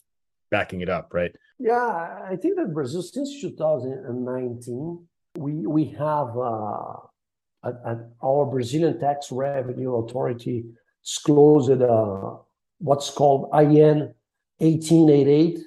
backing 0.50 0.80
it 0.80 0.88
up, 0.88 1.10
right? 1.12 1.34
Yeah, 1.58 2.24
I 2.28 2.36
think 2.36 2.56
that 2.56 2.74
Brazil 2.74 3.02
since 3.02 3.40
2019, 3.40 5.06
we 5.38 5.66
we 5.66 5.84
have 5.98 6.36
uh, 6.36 6.96
at, 7.64 7.98
our 8.22 8.46
Brazilian 8.46 8.98
Tax 8.98 9.30
Revenue 9.30 9.96
Authority 9.96 10.64
disclosed 11.04 11.80
uh, 11.82 12.36
what's 12.78 13.10
called 13.10 13.48
IN 13.54 14.14
1888. 14.58 15.58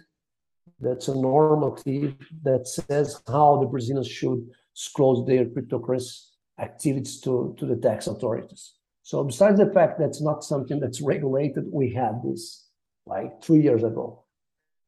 That's 0.79 1.07
a 1.07 1.15
normative 1.15 2.15
that 2.43 2.67
says 2.67 3.21
how 3.27 3.59
the 3.59 3.67
Brazilians 3.67 4.07
should 4.07 4.49
disclose 4.75 5.25
their 5.25 5.45
cryptocurrency 5.45 6.27
activities 6.59 7.19
to, 7.21 7.55
to 7.57 7.65
the 7.65 7.75
tax 7.75 8.07
authorities. 8.07 8.73
So 9.01 9.23
besides 9.23 9.59
the 9.59 9.71
fact 9.71 9.99
that's 9.99 10.21
not 10.21 10.43
something 10.43 10.79
that's 10.79 11.01
regulated, 11.01 11.65
we 11.71 11.93
had 11.93 12.21
this 12.23 12.67
like 13.05 13.43
three 13.43 13.62
years 13.62 13.83
ago. 13.83 14.23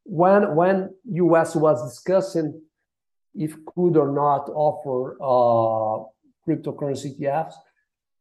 When 0.04 0.56
when 0.56 0.94
US 1.06 1.56
was 1.56 1.84
discussing 1.92 2.62
if 3.34 3.54
could 3.66 3.98
or 3.98 4.12
not 4.12 4.50
offer 4.50 5.18
uh, 5.22 6.06
cryptocurrency 6.48 7.20
ETFs, 7.20 7.54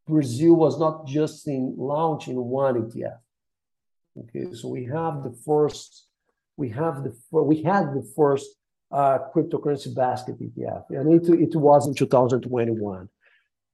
Brazil 0.06 0.54
was 0.54 0.78
not 0.78 1.06
just 1.06 1.46
in 1.46 1.74
launching 1.78 2.36
one 2.36 2.74
ETF. 2.74 3.18
Okay, 4.18 4.52
so 4.54 4.68
we 4.68 4.84
have 4.84 5.22
the 5.22 5.34
first, 5.44 6.06
we 6.56 6.68
have 6.70 7.04
the 7.04 7.14
we 7.30 7.62
had 7.62 7.94
the 7.94 8.08
first 8.16 8.46
uh, 8.90 9.18
cryptocurrency 9.34 9.94
basket 9.94 10.40
ETF, 10.40 10.84
and 10.90 11.12
it, 11.12 11.28
it 11.28 11.56
was 11.56 11.86
in 11.86 11.94
2021. 11.94 13.08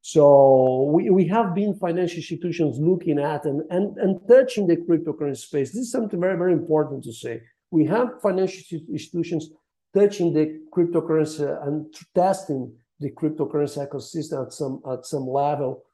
So 0.03 0.90
we, 0.95 1.11
we 1.11 1.27
have 1.27 1.55
been 1.55 1.75
financial 1.75 2.16
institutions 2.16 2.79
looking 2.79 3.19
at 3.19 3.45
and, 3.45 3.62
and, 3.71 3.97
and 3.99 4.19
touching 4.27 4.66
the 4.66 4.77
cryptocurrency 4.77 5.38
space. 5.38 5.73
This 5.73 5.83
is 5.83 5.93
something 5.93 6.19
very, 6.19 6.38
very 6.38 6.55
important 6.55 7.05
to 7.05 7.12
say. 7.12 7.43
We 7.71 7.85
have 7.87 8.21
financial 8.23 8.79
institutions 8.88 9.51
touching 9.95 10.33
the 10.33 10.61
cryptocurrency 10.75 11.66
and 11.66 11.95
testing 12.14 12.73
the 12.99 13.11
cryptocurrency 13.11 13.87
ecosystem 13.87 14.47
at 14.47 14.53
some 14.53 14.81
at 14.90 15.05
some 15.05 15.27
level 15.27 15.85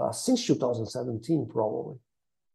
uh, 0.00 0.12
since 0.12 0.46
2017, 0.46 1.48
probably. 1.50 1.96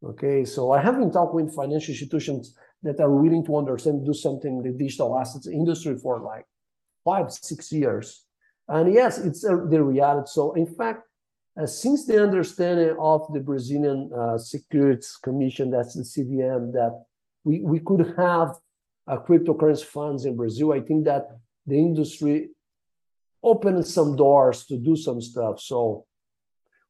Okay, 0.03 0.45
so 0.45 0.71
I 0.71 0.81
have 0.81 0.97
been 0.97 1.11
talking 1.11 1.45
with 1.45 1.55
financial 1.55 1.91
institutions 1.91 2.55
that 2.83 2.99
are 2.99 3.11
willing 3.11 3.45
to 3.45 3.57
understand, 3.57 4.05
do 4.05 4.13
something 4.13 4.57
in 4.57 4.63
the 4.63 4.77
digital 4.77 5.17
assets 5.19 5.47
industry 5.47 5.97
for 5.97 6.19
like 6.21 6.45
five, 7.03 7.31
six 7.31 7.71
years. 7.71 8.25
And 8.67 8.93
yes, 8.93 9.17
it's 9.17 9.43
uh, 9.43 9.57
the 9.69 9.83
reality. 9.83 10.29
So, 10.31 10.53
in 10.53 10.65
fact, 10.65 11.03
uh, 11.59 11.65
since 11.65 12.05
the 12.05 12.21
understanding 12.23 12.95
of 12.99 13.31
the 13.33 13.39
Brazilian 13.39 14.09
uh, 14.17 14.37
Securities 14.37 15.17
Commission, 15.21 15.69
that's 15.69 15.93
the 15.93 16.03
CVM, 16.03 16.71
that 16.73 17.03
we, 17.43 17.61
we 17.61 17.79
could 17.79 18.13
have 18.17 18.55
uh, 19.07 19.17
cryptocurrency 19.17 19.85
funds 19.85 20.25
in 20.25 20.35
Brazil, 20.35 20.73
I 20.73 20.79
think 20.79 21.05
that 21.05 21.27
the 21.65 21.77
industry 21.77 22.49
opened 23.43 23.85
some 23.85 24.15
doors 24.15 24.65
to 24.67 24.77
do 24.77 24.95
some 24.95 25.21
stuff. 25.21 25.59
So 25.59 26.05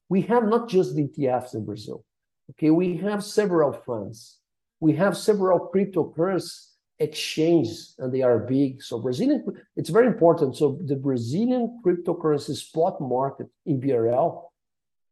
we 0.10 0.22
have 0.24 0.44
not 0.44 0.70
just 0.70 0.96
the 0.96 1.08
ETFs 1.08 1.56
in 1.56 1.66
Brazil. 1.66 2.04
Okay, 2.52 2.70
we 2.70 2.98
have 2.98 3.24
several 3.24 3.72
funds. 3.72 4.38
We 4.82 4.94
have 4.94 5.16
several 5.16 5.72
cryptocurrency 5.74 6.72
exchanges 7.00 7.96
and 7.98 8.14
they 8.14 8.22
are 8.22 8.40
big. 8.40 8.84
So 8.84 9.00
Brazilian, 9.00 9.46
it's 9.76 9.90
very 9.90 10.08
important. 10.08 10.58
So 10.58 10.78
the 10.86 10.96
Brazilian 10.96 11.80
cryptocurrency 11.86 12.56
spot 12.56 13.00
market 13.00 13.48
in 13.66 13.80
BRL, 13.80 14.44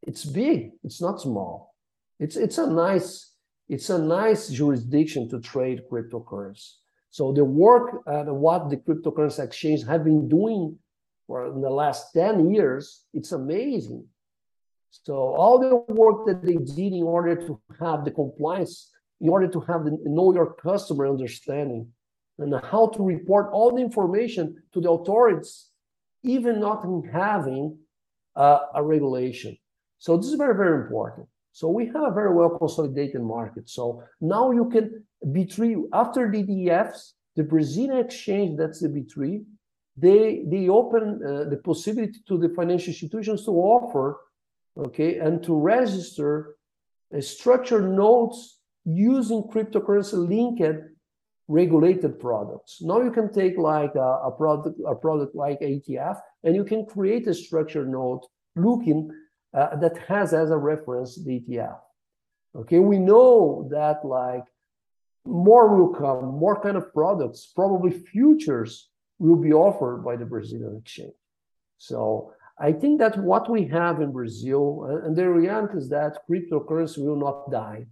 it's 0.03 0.25
big. 0.25 0.71
It's 0.84 1.01
not 1.01 1.21
small. 1.21 1.75
It's 2.19 2.36
it's 2.36 2.58
a 2.58 2.67
nice 2.67 3.34
it's 3.69 3.89
a 3.89 3.97
nice 3.99 4.49
jurisdiction 4.49 5.29
to 5.29 5.39
trade 5.39 5.84
cryptocurrency. 5.91 6.73
So 7.12 7.32
the 7.32 7.45
work 7.45 8.01
and 8.05 8.38
what 8.38 8.69
the 8.69 8.77
cryptocurrency 8.77 9.43
exchange 9.43 9.86
have 9.86 10.03
been 10.03 10.27
doing 10.27 10.77
for 11.27 11.47
in 11.47 11.62
the 11.62 11.69
last 11.69 12.12
10 12.13 12.51
years, 12.51 13.03
it's 13.13 13.32
amazing. 13.32 14.05
So 14.91 15.13
all 15.13 15.60
the 15.60 15.93
work 15.93 16.25
that 16.25 16.43
they 16.43 16.58
did 16.58 16.93
in 16.93 17.03
order 17.03 17.36
to 17.36 17.62
have 17.79 18.03
the 18.03 18.12
compliance 18.12 18.89
in 19.21 19.29
order 19.29 19.47
to 19.47 19.60
have 19.62 19.86
the 19.86 19.97
know 20.05 20.34
your 20.34 20.53
customer 20.53 21.08
understanding 21.08 21.88
and 22.38 22.53
how 22.71 22.88
to 22.88 23.03
report 23.03 23.49
all 23.51 23.71
the 23.75 23.82
information 23.82 24.62
to 24.73 24.79
the 24.79 24.89
authorities, 24.89 25.67
even 26.23 26.60
not 26.60 26.86
having 27.12 27.77
uh, 28.36 28.60
a 28.75 28.84
regulation. 28.84 29.58
So 29.97 30.15
this 30.15 30.27
is 30.27 30.36
very, 30.36 30.55
very 30.55 30.82
important. 30.82 31.27
So 31.51 31.67
we 31.67 31.88
have 31.88 32.03
a 32.03 32.12
very 32.12 32.34
well 32.34 32.58
consolidated 32.58 33.21
market. 33.21 33.69
So 33.69 34.03
now 34.21 34.51
you 34.51 34.69
can 34.69 35.05
B3 35.25 35.89
after 35.91 36.32
the 36.32 36.43
the 37.36 37.43
Brazilian 37.43 37.97
exchange, 37.97 38.58
that's 38.58 38.79
the 38.79 38.88
B3, 38.88 39.43
they 39.97 40.43
they 40.47 40.69
open 40.69 41.21
uh, 41.21 41.49
the 41.49 41.58
possibility 41.58 42.19
to 42.27 42.38
the 42.38 42.49
financial 42.49 42.91
institutions 42.93 43.43
to 43.45 43.51
offer, 43.51 44.21
okay, 44.77 45.17
and 45.17 45.43
to 45.43 45.53
register 45.53 46.55
a 47.12 47.21
structured 47.21 47.91
notes 47.91 48.59
using 48.89 49.43
cryptocurrency 49.43 50.28
linked 50.28 50.84
regulated 51.47 52.19
products. 52.19 52.78
Now 52.82 53.02
you 53.02 53.12
can 53.12 53.34
take 53.34 53.58
like 53.58 53.95
a, 53.95 54.10
a, 54.25 54.32
product, 54.32 54.80
a 54.88 54.95
product 54.95 55.36
like 55.36 55.60
ETF, 55.62 56.19
and 56.43 56.56
you 56.56 56.63
can 56.63 56.86
create 56.86 57.28
a 57.28 57.34
structured 57.34 57.89
note 57.89 58.28
looking 58.56 59.12
uh, 59.54 59.75
that 59.78 59.97
has 60.08 60.34
as 60.34 60.52
a 60.52 60.58
reference 60.58 61.15
the 61.23 61.39
ETF. 61.39 61.80
Okay, 62.56 62.80
we 62.80 62.99
know 62.99 63.67
that 63.71 64.06
like 64.06 64.45
more 65.25 65.75
will 65.75 65.93
come, 65.93 66.25
more 66.25 66.62
kind 66.62 66.78
of 66.78 66.93
products, 66.93 67.52
probably 67.56 67.91
futures 67.91 68.89
will 69.17 69.36
be 69.36 69.54
offered 69.54 70.04
by 70.04 70.15
the 70.15 70.25
Brazilian 70.25 70.78
exchange. 70.78 71.13
So 71.78 72.34
I 72.60 72.71
think 72.73 72.99
that 72.99 73.17
what 73.17 73.49
we 73.49 73.65
have 73.67 74.02
in 74.02 74.12
Brazil, 74.12 75.02
and 75.04 75.15
the 75.15 75.30
reality 75.30 75.78
is 75.78 75.89
that 75.89 76.19
cryptocurrency 76.30 76.99
will 76.99 77.15
not 77.15 77.52
die. 77.52 77.86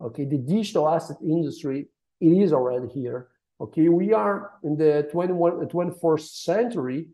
Okay, 0.00 0.24
the 0.24 0.38
digital 0.38 0.88
asset 0.88 1.16
industry, 1.22 1.86
it 2.20 2.26
is 2.26 2.52
already 2.52 2.88
here. 2.88 3.28
Okay, 3.60 3.88
we 3.88 4.12
are 4.12 4.52
in 4.62 4.76
the 4.76 5.08
21, 5.10 5.62
uh, 5.62 5.66
21st 5.66 6.42
century. 6.42 7.08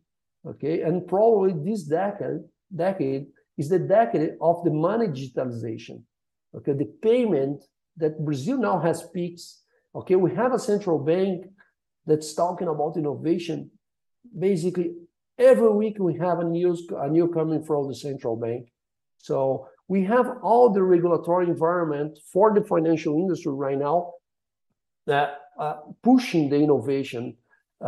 Okay, 0.47 0.81
and 0.83 1.07
probably 1.07 1.53
this 1.53 1.83
decade, 1.83 2.41
decade 2.75 3.27
is 3.59 3.69
the 3.69 3.79
decade 3.79 4.33
of 4.41 4.65
the 4.65 4.71
money 4.71 5.07
digitalization. 5.07 6.03
Okay, 6.55 6.73
the 6.73 6.91
payment 7.03 7.63
that 7.99 8.25
Brazil 8.25 8.57
now 8.57 8.79
has 8.79 9.03
Pix. 9.15 9.63
Okay, 9.95 10.17
we 10.17 10.35
have 10.35 10.55
a 10.55 10.59
central 10.59 10.99
bank 10.99 11.47
that's 12.07 12.35
talking 12.35 12.69
about 12.69 12.97
innovation. 12.97 13.71
Basically, 14.39 14.93
every 15.39 15.71
week 15.71 15.97
we 15.99 16.17
have 16.17 16.39
a 16.39 16.45
news 16.45 16.87
a 16.91 17.09
new 17.09 17.29
coming 17.29 17.63
from 17.63 17.89
the 17.89 17.95
central 17.95 18.37
bank. 18.37 18.73
So 19.19 19.69
we 19.93 20.01
have 20.15 20.27
all 20.49 20.67
the 20.77 20.85
regulatory 20.95 21.47
environment 21.55 22.13
for 22.33 22.47
the 22.57 22.65
financial 22.73 23.13
industry 23.23 23.55
right 23.65 23.81
now 23.89 23.99
that 25.11 25.29
uh, 25.65 25.77
pushing 26.09 26.43
the 26.53 26.59
innovation. 26.67 27.25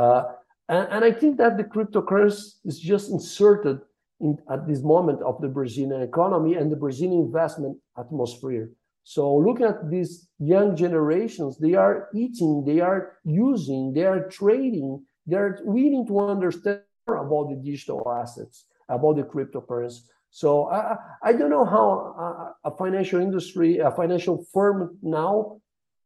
Uh, 0.02 0.22
And, 0.68 0.86
and 0.94 1.02
I 1.04 1.12
think 1.20 1.34
that 1.42 1.54
the 1.56 1.66
cryptocurrency 1.74 2.44
is 2.70 2.76
just 2.90 3.06
inserted 3.16 3.78
in, 4.24 4.30
at 4.54 4.60
this 4.68 4.82
moment 4.94 5.20
of 5.30 5.34
the 5.42 5.50
Brazilian 5.58 6.02
economy 6.10 6.52
and 6.58 6.66
the 6.70 6.80
Brazilian 6.84 7.20
investment 7.28 7.74
atmosphere. 8.02 8.66
So 9.14 9.22
looking 9.46 9.66
at 9.72 9.90
these 9.94 10.12
young 10.54 10.68
generations, 10.84 11.52
they 11.58 11.74
are 11.74 11.96
eating, 12.22 12.52
they 12.70 12.80
are 12.88 13.00
using, 13.24 13.92
they 13.96 14.06
are 14.12 14.20
trading, 14.40 14.88
they're 15.28 15.58
willing 15.64 16.04
to 16.10 16.14
understand 16.34 16.80
about 17.26 17.44
the 17.50 17.58
digital 17.70 18.00
assets, 18.22 18.56
about 18.96 19.14
the 19.16 19.26
cryptocurrency. 19.32 20.02
So 20.34 20.70
I, 20.70 20.96
I 21.22 21.32
don't 21.34 21.50
know 21.50 21.66
how 21.66 22.54
a, 22.64 22.70
financial 22.70 23.20
industry, 23.20 23.78
a 23.78 23.90
financial 23.90 24.46
firm 24.52 24.96
now 25.02 25.60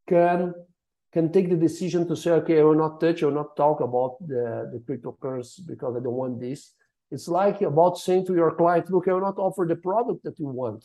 can 0.09 0.53
can 1.13 1.33
take 1.33 1.49
the 1.49 1.57
decision 1.57 2.07
to 2.09 2.17
say, 2.17 2.33
okay, 2.33 2.59
I 2.59 2.65
will 2.65 2.75
not 2.75 3.01
touch, 3.01 3.23
I 3.23 3.27
will 3.27 3.41
not 3.43 3.57
talk 3.57 3.81
about 3.81 4.17
the, 4.21 4.69
the 4.73 4.81
cryptocurrency 4.87 5.61
because 5.67 5.97
I 5.97 6.01
don't 6.01 6.21
want 6.23 6.41
this. 6.41 6.75
It's 7.11 7.29
like 7.29 7.63
about 7.63 7.99
saying 7.99 8.27
to 8.27 8.35
your 8.35 8.55
client, 8.57 8.91
look, 8.91 9.07
I 9.07 9.13
will 9.13 9.21
not 9.21 9.39
offer 9.39 9.65
the 9.67 9.77
product 9.77 10.25
that 10.25 10.39
you 10.41 10.49
want. 10.49 10.85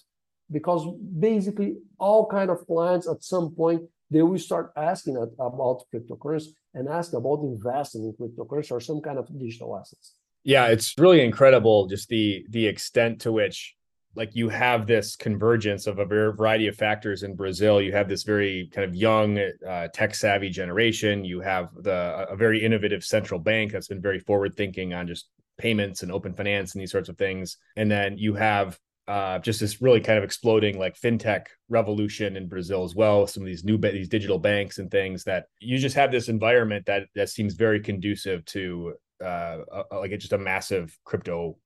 Because 0.49 0.86
basically 1.19 1.77
all 1.97 2.27
kind 2.27 2.51
of 2.51 2.65
clients 2.67 3.10
at 3.10 3.23
some 3.23 3.56
point, 3.56 3.82
they 4.12 4.21
will 4.21 4.38
start 4.38 4.71
asking 4.77 5.17
about 5.17 5.84
cryptocurrency 5.93 6.54
and 6.75 6.88
ask 6.88 7.12
about 7.13 7.39
investing 7.41 8.04
in 8.04 8.13
cryptocurrency 8.13 8.71
or 8.71 8.80
some 8.80 9.01
kind 9.01 9.17
of 9.17 9.27
digital 9.38 9.75
assets. 9.77 10.13
Yeah, 10.43 10.67
it's 10.67 10.95
really 10.97 11.21
incredible 11.21 11.88
just 11.88 12.10
the 12.10 12.45
the 12.49 12.65
extent 12.65 13.21
to 13.21 13.32
which 13.32 13.75
like 14.15 14.36
you 14.36 14.49
have 14.49 14.88
this 14.88 15.15
convergence 15.15 15.88
of 15.88 15.99
a 15.99 16.06
variety 16.06 16.67
of 16.67 16.75
factors 16.75 17.23
in 17.23 17.36
Brazil. 17.36 17.82
You 17.82 17.93
have 17.93 18.10
this 18.10 18.23
very 18.23 18.69
kind 18.73 18.86
of 18.86 18.93
young, 18.93 19.38
uh, 19.38 19.88
tech 19.93 20.13
savvy 20.15 20.49
generation. 20.49 21.23
You 21.23 21.39
have 21.41 21.69
the 21.77 22.27
a 22.30 22.36
very 22.36 22.63
innovative 22.63 23.04
central 23.04 23.39
bank 23.39 23.71
that's 23.71 23.88
been 23.88 24.01
very 24.01 24.19
forward 24.19 24.56
thinking 24.56 24.93
on 24.93 25.08
just 25.08 25.30
payments 25.58 26.04
and 26.04 26.12
open 26.12 26.34
finance 26.34 26.73
and 26.73 26.82
these 26.82 26.91
sorts 26.91 27.08
of 27.08 27.17
things. 27.17 27.58
And 27.77 27.89
then 27.89 28.17
you 28.17 28.34
have 28.34 28.77
uh, 29.08 29.39
just 29.39 29.60
this 29.60 29.82
really 29.82 30.01
kind 30.01 30.17
of 30.17 30.23
exploding 30.23 30.77
like 30.77 30.99
fintech 30.99 31.45
revolution 31.69 32.36
in 32.36 32.47
Brazil 32.47 32.84
as 32.84 32.95
well. 32.95 33.27
Some 33.27 33.43
of 33.43 33.47
these 33.47 33.63
new 33.63 33.77
these 33.77 34.10
digital 34.10 34.39
banks 34.39 34.80
and 34.80 34.89
things 34.91 35.23
that 35.23 35.45
you 35.60 35.77
just 35.77 35.95
have 35.95 36.12
this 36.12 36.30
environment 36.30 36.86
that 36.88 37.04
that 37.15 37.30
seems 37.30 37.54
very 37.54 37.80
conducive 37.80 38.43
to 38.45 38.95
uh, 39.21 39.84
a, 39.91 39.97
like 39.97 40.12
it's 40.12 40.23
just 40.23 40.34
a 40.34 40.38
massive 40.38 40.97
crypto 41.03 41.57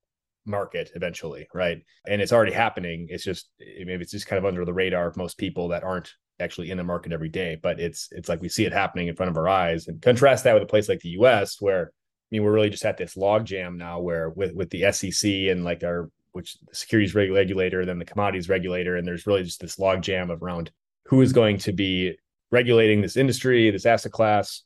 market 0.46 0.92
eventually, 0.96 1.48
right? 1.54 1.82
And 2.08 2.22
it's 2.22 2.32
already 2.32 2.52
happening. 2.52 3.08
It's 3.10 3.24
just 3.24 3.50
maybe 3.60 4.04
it's 4.04 4.12
just 4.12 4.28
kind 4.28 4.38
of 4.38 4.46
under 4.46 4.66
the 4.66 4.74
radar 4.74 5.08
of 5.08 5.18
most 5.18 5.38
people 5.38 5.70
that 5.70 5.84
aren't 5.84 6.14
actually 6.40 6.70
in 6.70 6.78
the 6.78 6.84
market 6.84 7.14
every 7.14 7.30
day. 7.30 7.58
But 7.62 7.80
it's 7.80 8.10
it's 8.12 8.30
like 8.30 8.42
we 8.42 8.50
see 8.50 8.66
it 8.66 8.74
happening 8.74 9.08
in 9.08 9.16
front 9.16 9.30
of 9.30 9.38
our 9.38 9.48
eyes. 9.48 9.88
And 9.88 10.02
contrast 10.02 10.44
that 10.44 10.54
with 10.54 10.64
a 10.64 10.68
place 10.68 10.90
like 10.90 11.00
the 11.00 11.10
U.S., 11.10 11.58
where 11.60 11.88
I 11.88 12.28
mean 12.32 12.44
we're 12.44 12.54
really 12.54 12.70
just 12.70 12.86
at 12.86 12.98
this 12.98 13.16
logjam 13.16 13.78
now, 13.78 14.00
where 14.00 14.30
with 14.30 14.54
with 14.54 14.70
the 14.70 14.92
SEC 14.92 15.30
and 15.30 15.64
like 15.64 15.84
our 15.84 16.10
which 16.32 16.58
the 16.68 16.76
securities 16.76 17.16
regulator, 17.16 17.86
then 17.86 17.98
the 17.98 18.06
commodities 18.06 18.50
regulator, 18.50 18.98
and 18.98 19.08
there's 19.08 19.26
really 19.26 19.44
just 19.44 19.62
this 19.62 19.78
logjam 19.78 20.32
of 20.32 20.44
around 20.44 20.70
who 21.06 21.22
is 21.22 21.32
going 21.32 21.58
to 21.60 21.72
be 21.72 22.18
regulating 22.52 23.02
this 23.02 23.18
industry, 23.18 23.72
this 23.72 23.86
asset 23.86 24.12
class. 24.12 24.64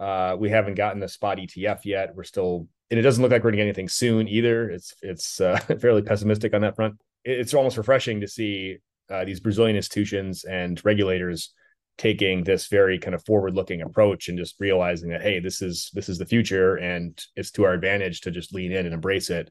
Uh, 0.00 0.36
we 0.38 0.50
haven't 0.50 0.74
gotten 0.74 1.02
a 1.02 1.08
spot 1.08 1.38
ETF 1.38 1.80
yet. 1.84 2.14
We're 2.14 2.24
still 2.24 2.68
and 2.90 2.98
it 2.98 3.02
doesn't 3.02 3.22
look 3.22 3.30
like 3.30 3.44
we're 3.44 3.50
going 3.50 3.58
to 3.58 3.64
get 3.64 3.68
anything 3.68 3.88
soon 3.88 4.28
either. 4.28 4.70
It's 4.70 4.94
it's 5.02 5.40
uh, 5.40 5.58
fairly 5.80 6.02
pessimistic 6.02 6.54
on 6.54 6.62
that 6.62 6.76
front. 6.76 6.94
It's 7.24 7.54
almost 7.54 7.76
refreshing 7.76 8.20
to 8.20 8.28
see 8.28 8.78
uh, 9.10 9.24
these 9.24 9.40
Brazilian 9.40 9.76
institutions 9.76 10.44
and 10.44 10.82
regulators 10.84 11.52
taking 11.98 12.44
this 12.44 12.68
very 12.68 12.98
kind 12.98 13.14
of 13.14 13.24
forward-looking 13.24 13.82
approach 13.82 14.28
and 14.28 14.38
just 14.38 14.54
realizing 14.60 15.10
that 15.10 15.20
hey, 15.20 15.40
this 15.40 15.60
is 15.60 15.90
this 15.94 16.08
is 16.08 16.18
the 16.18 16.26
future, 16.26 16.76
and 16.76 17.22
it's 17.36 17.50
to 17.52 17.64
our 17.64 17.74
advantage 17.74 18.22
to 18.22 18.30
just 18.30 18.54
lean 18.54 18.72
in 18.72 18.86
and 18.86 18.94
embrace 18.94 19.30
it 19.30 19.50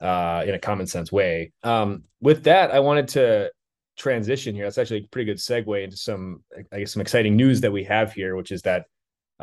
uh, 0.00 0.42
in 0.46 0.54
a 0.54 0.58
common 0.58 0.86
sense 0.86 1.12
way. 1.12 1.52
Um, 1.62 2.04
with 2.20 2.44
that, 2.44 2.72
I 2.72 2.80
wanted 2.80 3.08
to 3.08 3.50
transition 3.96 4.54
here. 4.54 4.64
That's 4.64 4.78
actually 4.78 5.04
a 5.04 5.08
pretty 5.08 5.26
good 5.26 5.38
segue 5.38 5.84
into 5.84 5.96
some, 5.96 6.42
I 6.72 6.80
guess, 6.80 6.92
some 6.92 7.02
exciting 7.02 7.36
news 7.36 7.60
that 7.60 7.72
we 7.72 7.84
have 7.84 8.12
here, 8.12 8.34
which 8.34 8.50
is 8.50 8.62
that 8.62 8.86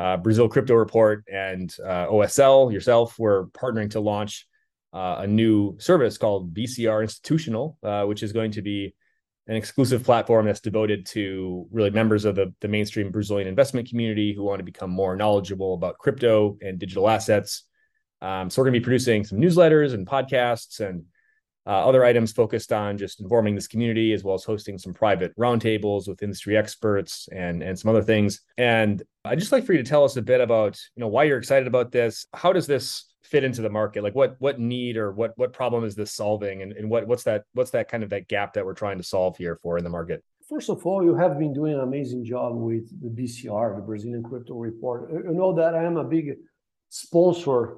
uh, 0.02 0.16
Brazil 0.16 0.48
Crypto 0.48 0.74
Report 0.74 1.24
and 1.32 1.72
uh, 1.84 2.06
OSL 2.06 2.72
yourself 2.72 3.16
were 3.20 3.46
partnering 3.48 3.88
to 3.90 4.00
launch 4.00 4.48
uh, 4.92 5.16
a 5.20 5.26
new 5.28 5.78
service 5.78 6.18
called 6.18 6.52
BCR 6.52 7.02
Institutional, 7.02 7.78
uh, 7.84 8.04
which 8.04 8.24
is 8.24 8.32
going 8.32 8.50
to 8.50 8.62
be 8.62 8.96
an 9.46 9.54
exclusive 9.54 10.02
platform 10.02 10.46
that's 10.46 10.58
devoted 10.58 11.06
to 11.06 11.68
really 11.70 11.90
members 11.90 12.24
of 12.24 12.34
the, 12.34 12.52
the 12.60 12.66
mainstream 12.66 13.12
Brazilian 13.12 13.46
investment 13.46 13.88
community 13.88 14.34
who 14.34 14.42
want 14.42 14.58
to 14.58 14.64
become 14.64 14.90
more 14.90 15.14
knowledgeable 15.14 15.74
about 15.74 15.98
crypto 15.98 16.58
and 16.60 16.80
digital 16.80 17.08
assets. 17.08 17.64
Um, 18.20 18.50
so 18.50 18.60
we're 18.60 18.66
going 18.66 18.74
to 18.74 18.80
be 18.80 18.84
producing 18.84 19.24
some 19.24 19.38
newsletters 19.38 19.94
and 19.94 20.04
podcasts 20.04 20.80
and 20.80 21.04
uh, 21.66 21.86
other 21.86 22.04
items 22.04 22.32
focused 22.32 22.72
on 22.72 22.98
just 22.98 23.20
informing 23.20 23.54
this 23.54 23.68
community, 23.68 24.12
as 24.12 24.24
well 24.24 24.34
as 24.34 24.44
hosting 24.44 24.78
some 24.78 24.92
private 24.92 25.36
roundtables 25.36 26.08
with 26.08 26.22
industry 26.22 26.56
experts 26.56 27.28
and 27.32 27.62
and 27.62 27.78
some 27.78 27.88
other 27.88 28.02
things. 28.02 28.40
And 28.58 29.02
I'd 29.24 29.38
just 29.38 29.52
like 29.52 29.64
for 29.64 29.72
you 29.72 29.82
to 29.82 29.88
tell 29.88 30.04
us 30.04 30.16
a 30.16 30.22
bit 30.22 30.40
about 30.40 30.80
you 30.96 31.00
know 31.00 31.08
why 31.08 31.24
you're 31.24 31.38
excited 31.38 31.68
about 31.68 31.92
this. 31.92 32.26
How 32.34 32.52
does 32.52 32.66
this 32.66 33.12
fit 33.22 33.44
into 33.44 33.62
the 33.62 33.70
market? 33.70 34.02
Like 34.02 34.14
what 34.14 34.36
what 34.40 34.58
need 34.58 34.96
or 34.96 35.12
what 35.12 35.32
what 35.36 35.52
problem 35.52 35.84
is 35.84 35.94
this 35.94 36.12
solving, 36.12 36.62
and, 36.62 36.72
and 36.72 36.90
what 36.90 37.06
what's 37.06 37.22
that 37.24 37.44
what's 37.54 37.70
that 37.70 37.88
kind 37.88 38.02
of 38.02 38.10
that 38.10 38.28
gap 38.28 38.54
that 38.54 38.64
we're 38.64 38.74
trying 38.74 38.98
to 38.98 39.04
solve 39.04 39.36
here 39.36 39.58
for 39.62 39.78
in 39.78 39.84
the 39.84 39.90
market? 39.90 40.24
First 40.48 40.68
of 40.68 40.84
all, 40.84 41.02
you 41.02 41.14
have 41.14 41.38
been 41.38 41.54
doing 41.54 41.74
an 41.74 41.80
amazing 41.80 42.24
job 42.24 42.56
with 42.56 42.90
the 43.00 43.08
BCR, 43.08 43.76
the 43.76 43.82
Brazilian 43.82 44.22
Crypto 44.22 44.54
Report. 44.54 45.10
You 45.10 45.32
know 45.32 45.54
that 45.54 45.74
I 45.74 45.84
am 45.84 45.96
a 45.96 46.04
big 46.04 46.34
sponsor 46.88 47.76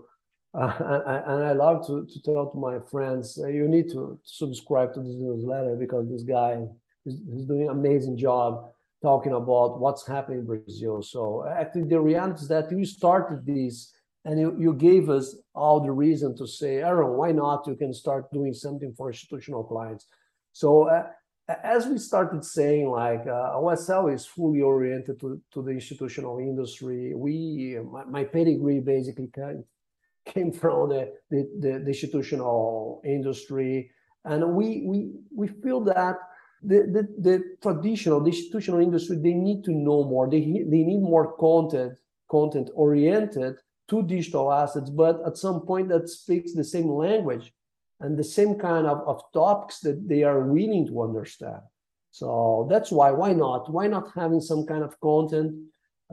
uh, 0.54 1.22
and 1.26 1.44
I 1.44 1.52
love 1.52 1.86
to, 1.86 2.06
to 2.06 2.22
tell 2.22 2.50
to 2.50 2.58
my 2.58 2.78
friends, 2.90 3.38
you 3.38 3.68
need 3.68 3.90
to 3.90 4.18
subscribe 4.24 4.94
to 4.94 5.00
this 5.00 5.16
newsletter 5.16 5.76
because 5.76 6.08
this 6.08 6.22
guy 6.22 6.62
is, 7.04 7.14
is 7.14 7.44
doing 7.46 7.62
an 7.62 7.70
amazing 7.70 8.16
job 8.16 8.70
talking 9.02 9.32
about 9.32 9.80
what's 9.80 10.06
happening 10.06 10.40
in 10.40 10.46
Brazil. 10.46 11.02
So 11.02 11.44
actually, 11.46 11.88
the 11.88 12.00
reality 12.00 12.42
is 12.42 12.48
that 12.48 12.70
you 12.70 12.84
started 12.84 13.44
this 13.44 13.92
and 14.24 14.40
you, 14.40 14.56
you 14.58 14.72
gave 14.72 15.10
us 15.10 15.36
all 15.54 15.80
the 15.80 15.90
reason 15.90 16.36
to 16.38 16.46
say, 16.46 16.76
Aaron, 16.76 17.12
why 17.18 17.32
not? 17.32 17.66
You 17.66 17.76
can 17.76 17.92
start 17.92 18.32
doing 18.32 18.54
something 18.54 18.94
for 18.96 19.10
institutional 19.10 19.64
clients. 19.64 20.06
So 20.52 20.88
uh, 20.88 21.08
as 21.62 21.86
we 21.86 21.98
started 21.98 22.44
saying, 22.44 22.88
like 22.88 23.26
uh, 23.26 23.56
OSL 23.56 24.14
is 24.14 24.24
fully 24.24 24.62
oriented 24.62 25.20
to, 25.20 25.40
to 25.52 25.62
the 25.62 25.72
institutional 25.72 26.38
industry. 26.38 27.12
We, 27.14 27.78
my, 27.90 28.04
my 28.04 28.24
pedigree 28.24 28.80
basically 28.80 29.28
came 30.24 30.52
from 30.52 30.90
the, 30.90 31.12
the, 31.30 31.48
the, 31.60 31.78
the 31.80 31.88
institutional 31.88 33.02
industry. 33.04 33.90
And 34.24 34.54
we, 34.54 34.84
we, 34.86 35.10
we 35.34 35.48
feel 35.48 35.80
that 35.84 36.16
the, 36.62 36.78
the, 36.94 37.08
the 37.20 37.56
traditional, 37.62 38.20
the 38.20 38.30
institutional 38.30 38.80
industry, 38.80 39.16
they 39.16 39.34
need 39.34 39.64
to 39.64 39.72
know 39.72 40.04
more. 40.04 40.28
They, 40.30 40.40
they 40.40 40.82
need 40.82 41.02
more 41.02 41.36
content, 41.36 41.98
content 42.30 42.70
oriented 42.74 43.56
to 43.88 44.02
digital 44.02 44.50
assets, 44.50 44.88
but 44.88 45.20
at 45.26 45.36
some 45.36 45.60
point 45.66 45.88
that 45.90 46.08
speaks 46.08 46.54
the 46.54 46.64
same 46.64 46.88
language 46.88 47.52
and 48.00 48.16
the 48.16 48.24
same 48.24 48.54
kind 48.54 48.86
of, 48.86 49.06
of 49.06 49.20
topics 49.32 49.80
that 49.80 50.08
they 50.08 50.22
are 50.22 50.40
willing 50.40 50.86
to 50.86 51.02
understand. 51.02 51.60
So 52.10 52.66
that's 52.70 52.90
why, 52.90 53.10
why 53.10 53.32
not? 53.32 53.70
Why 53.70 53.86
not 53.86 54.12
having 54.14 54.40
some 54.40 54.64
kind 54.64 54.82
of 54.82 54.98
content 55.00 55.54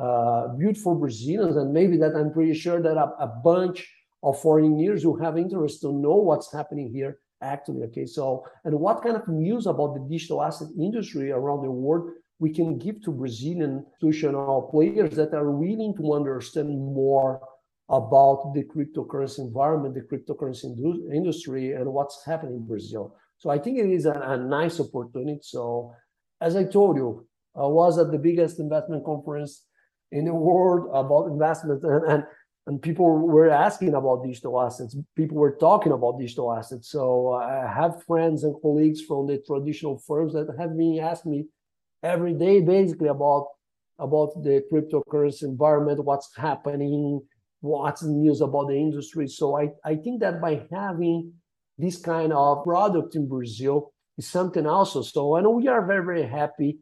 uh, 0.01 0.49
beautiful 0.49 0.95
Brazilians? 0.95 1.55
And 1.55 1.71
maybe 1.71 1.95
that 1.97 2.15
I'm 2.15 2.33
pretty 2.33 2.55
sure 2.55 2.81
that 2.81 2.97
a, 2.97 3.13
a 3.19 3.27
bunch 3.27 3.87
of 4.23 4.39
foreigners 4.41 5.03
who 5.03 5.17
have 5.17 5.37
interest 5.37 5.81
to 5.81 5.91
know 5.91 6.15
what's 6.15 6.53
happening 6.53 6.91
here 6.91 7.19
actually. 7.41 7.83
Okay, 7.83 8.05
so 8.05 8.45
and 8.65 8.79
what 8.79 9.01
kind 9.01 9.15
of 9.15 9.27
news 9.27 9.65
about 9.65 9.95
the 9.95 10.07
digital 10.09 10.43
asset 10.43 10.67
industry 10.77 11.31
around 11.31 11.63
the 11.63 11.71
world 11.71 12.11
we 12.41 12.51
can 12.51 12.79
give 12.79 12.99
to 13.03 13.11
Brazilian 13.11 13.85
institutional 14.01 14.63
players 14.63 15.15
that 15.15 15.31
are 15.31 15.51
willing 15.51 15.95
to 15.95 16.13
understand 16.13 16.69
more 16.69 17.39
about 17.87 18.53
the 18.55 18.63
cryptocurrency 18.63 19.39
environment, 19.39 19.93
the 19.93 20.01
cryptocurrency 20.01 20.65
industry, 21.13 21.73
and 21.73 21.85
what's 21.93 22.25
happening 22.25 22.55
in 22.55 22.65
Brazil. 22.65 23.15
So 23.37 23.51
I 23.51 23.59
think 23.59 23.77
it 23.77 23.91
is 23.91 24.07
a, 24.07 24.13
a 24.13 24.37
nice 24.37 24.79
opportunity. 24.79 25.39
So 25.43 25.93
as 26.41 26.55
I 26.55 26.63
told 26.63 26.97
you, 26.97 27.27
I 27.55 27.67
was 27.67 27.99
at 27.99 28.11
the 28.11 28.17
biggest 28.17 28.59
investment 28.59 29.05
conference 29.05 29.65
in 30.11 30.25
the 30.25 30.33
world 30.33 30.89
about 30.95 31.27
investment 31.27 31.83
and, 31.83 32.05
and 32.11 32.23
and 32.67 32.81
people 32.81 33.05
were 33.05 33.49
asking 33.49 33.95
about 33.95 34.23
digital 34.23 34.61
assets. 34.61 34.95
People 35.15 35.37
were 35.37 35.55
talking 35.55 35.91
about 35.91 36.19
digital 36.19 36.53
assets. 36.53 36.89
So 36.89 37.33
I 37.33 37.67
have 37.67 38.03
friends 38.03 38.43
and 38.43 38.55
colleagues 38.61 39.01
from 39.01 39.27
the 39.27 39.39
traditional 39.39 39.97
firms 40.07 40.33
that 40.33 40.47
have 40.59 40.77
been 40.77 40.99
asking 40.99 41.31
me 41.31 41.45
every 42.03 42.33
day, 42.33 42.61
basically 42.61 43.07
about 43.07 43.47
about 43.99 44.31
the 44.43 44.63
cryptocurrency 44.71 45.43
environment, 45.43 46.03
what's 46.03 46.35
happening, 46.35 47.21
what's 47.59 48.03
news 48.03 48.41
about 48.41 48.67
the 48.67 48.75
industry. 48.75 49.27
So 49.27 49.55
I, 49.55 49.69
I 49.85 49.95
think 49.95 50.21
that 50.21 50.41
by 50.41 50.65
having 50.71 51.33
this 51.77 51.97
kind 51.97 52.33
of 52.33 52.63
product 52.63 53.15
in 53.15 53.27
Brazil 53.27 53.93
is 54.17 54.27
something 54.27 54.65
also. 54.65 55.03
So 55.03 55.35
I 55.35 55.41
know 55.41 55.51
we 55.51 55.67
are 55.67 55.85
very, 55.85 56.03
very 56.03 56.27
happy 56.27 56.79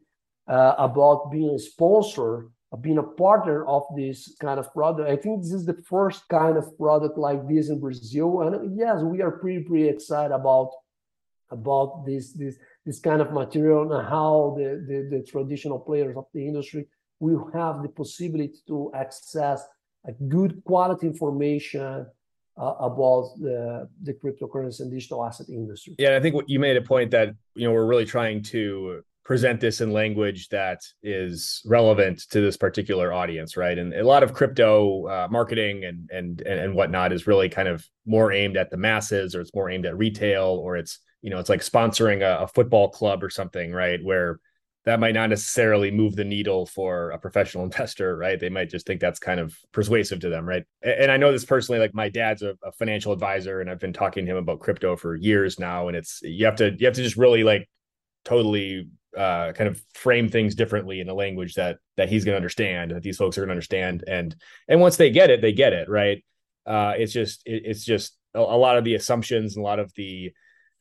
uh, 0.48 0.74
about 0.78 1.30
being 1.30 1.50
a 1.50 1.58
sponsor 1.58 2.48
being 2.76 2.98
a 2.98 3.02
partner 3.02 3.66
of 3.66 3.82
this 3.96 4.36
kind 4.40 4.60
of 4.60 4.72
product. 4.72 5.10
I 5.10 5.16
think 5.16 5.42
this 5.42 5.52
is 5.52 5.66
the 5.66 5.82
first 5.88 6.28
kind 6.28 6.56
of 6.56 6.76
product 6.78 7.18
like 7.18 7.48
this 7.48 7.68
in 7.68 7.80
Brazil. 7.80 8.42
And 8.42 8.78
yes, 8.78 9.02
we 9.02 9.22
are 9.22 9.32
pretty, 9.32 9.64
pretty 9.64 9.88
excited 9.88 10.32
about 10.32 10.70
about 11.52 12.06
this 12.06 12.32
this 12.32 12.56
this 12.86 13.00
kind 13.00 13.20
of 13.20 13.32
material 13.32 13.92
and 13.92 14.08
how 14.08 14.54
the, 14.56 14.84
the, 14.86 15.16
the 15.16 15.22
traditional 15.24 15.80
players 15.80 16.16
of 16.16 16.26
the 16.32 16.46
industry 16.46 16.86
will 17.18 17.50
have 17.52 17.82
the 17.82 17.88
possibility 17.88 18.54
to 18.66 18.90
access 18.94 19.66
a 20.06 20.12
good 20.12 20.62
quality 20.64 21.06
information 21.06 22.06
uh, 22.56 22.74
about 22.80 23.32
the, 23.38 23.88
the 24.02 24.14
cryptocurrency 24.14 24.80
and 24.80 24.90
digital 24.90 25.24
asset 25.24 25.48
industry. 25.48 25.94
Yeah, 25.98 26.16
I 26.16 26.20
think 26.20 26.34
what 26.34 26.48
you 26.48 26.58
made 26.58 26.76
a 26.76 26.82
point 26.82 27.10
that 27.10 27.34
you 27.54 27.66
know 27.66 27.72
we're 27.72 27.86
really 27.86 28.06
trying 28.06 28.42
to 28.44 29.02
present 29.24 29.60
this 29.60 29.80
in 29.80 29.92
language 29.92 30.48
that 30.48 30.80
is 31.02 31.62
relevant 31.64 32.20
to 32.30 32.40
this 32.40 32.56
particular 32.56 33.12
audience, 33.12 33.56
right? 33.56 33.78
And 33.78 33.94
a 33.94 34.04
lot 34.04 34.22
of 34.22 34.32
crypto 34.32 35.06
uh, 35.06 35.28
marketing 35.30 35.84
and 35.84 36.10
and 36.10 36.40
and 36.42 36.74
whatnot 36.74 37.12
is 37.12 37.26
really 37.26 37.48
kind 37.48 37.68
of 37.68 37.86
more 38.06 38.32
aimed 38.32 38.56
at 38.56 38.70
the 38.70 38.76
masses, 38.76 39.34
or 39.34 39.40
it's 39.40 39.54
more 39.54 39.70
aimed 39.70 39.86
at 39.86 39.96
retail, 39.96 40.60
or 40.62 40.76
it's 40.76 40.98
you 41.22 41.30
know 41.30 41.38
it's 41.38 41.50
like 41.50 41.60
sponsoring 41.60 42.22
a, 42.22 42.44
a 42.44 42.48
football 42.48 42.88
club 42.90 43.22
or 43.22 43.30
something, 43.30 43.72
right? 43.72 44.02
Where 44.02 44.40
that 44.86 45.00
might 45.00 45.14
not 45.14 45.28
necessarily 45.28 45.90
move 45.90 46.16
the 46.16 46.24
needle 46.24 46.64
for 46.64 47.10
a 47.10 47.18
professional 47.18 47.64
investor, 47.70 48.16
right? 48.16 48.40
They 48.40 48.48
might 48.48 48.70
just 48.70 48.86
think 48.86 49.00
that's 49.00 49.18
kind 49.18 49.38
of 49.38 49.56
persuasive 49.72 50.20
to 50.20 50.30
them, 50.30 50.48
right? 50.48 50.64
And 50.82 51.12
I 51.12 51.16
know 51.18 51.32
this 51.32 51.44
personally, 51.44 51.80
like 51.80 51.94
my 51.94 52.08
dad's 52.08 52.42
a, 52.42 52.56
a, 52.64 52.72
financial 52.72 53.12
advisor, 53.12 53.60
and 53.60 53.70
I've 53.70 53.78
been 53.78 53.92
talking 53.92 54.24
to 54.24 54.32
him 54.32 54.38
about 54.38 54.60
crypto 54.60 54.96
for 54.96 55.14
years 55.14 55.58
now. 55.58 55.88
And 55.88 55.96
it's 55.96 56.20
you 56.22 56.46
have 56.46 56.56
to 56.56 56.74
you 56.78 56.86
have 56.86 56.94
to 56.94 57.02
just 57.02 57.16
really 57.16 57.44
like 57.44 57.68
totally 58.24 58.88
uh, 59.16 59.52
kind 59.52 59.68
of 59.68 59.82
frame 59.94 60.28
things 60.28 60.54
differently 60.54 61.00
in 61.00 61.08
a 61.08 61.14
language 61.14 61.54
that 61.54 61.78
that 61.96 62.08
he's 62.08 62.24
going 62.24 62.34
to 62.34 62.36
understand, 62.36 62.92
that 62.92 63.02
these 63.02 63.16
folks 63.16 63.36
are 63.36 63.42
going 63.42 63.48
to 63.48 63.54
understand, 63.54 64.04
and 64.06 64.34
and 64.68 64.80
once 64.80 64.96
they 64.96 65.10
get 65.10 65.30
it, 65.30 65.40
they 65.40 65.52
get 65.52 65.72
it, 65.72 65.88
right? 65.88 66.24
Uh, 66.66 66.94
it's 66.96 67.12
just 67.12 67.42
it, 67.46 67.62
it's 67.64 67.84
just 67.84 68.16
a, 68.34 68.38
a, 68.38 68.40
lot 68.40 68.78
of 68.78 68.84
the 68.84 68.94
assumptions 68.94 69.56
and 69.56 69.62
a 69.62 69.66
lot 69.66 69.78
of 69.78 69.92
the 69.94 70.32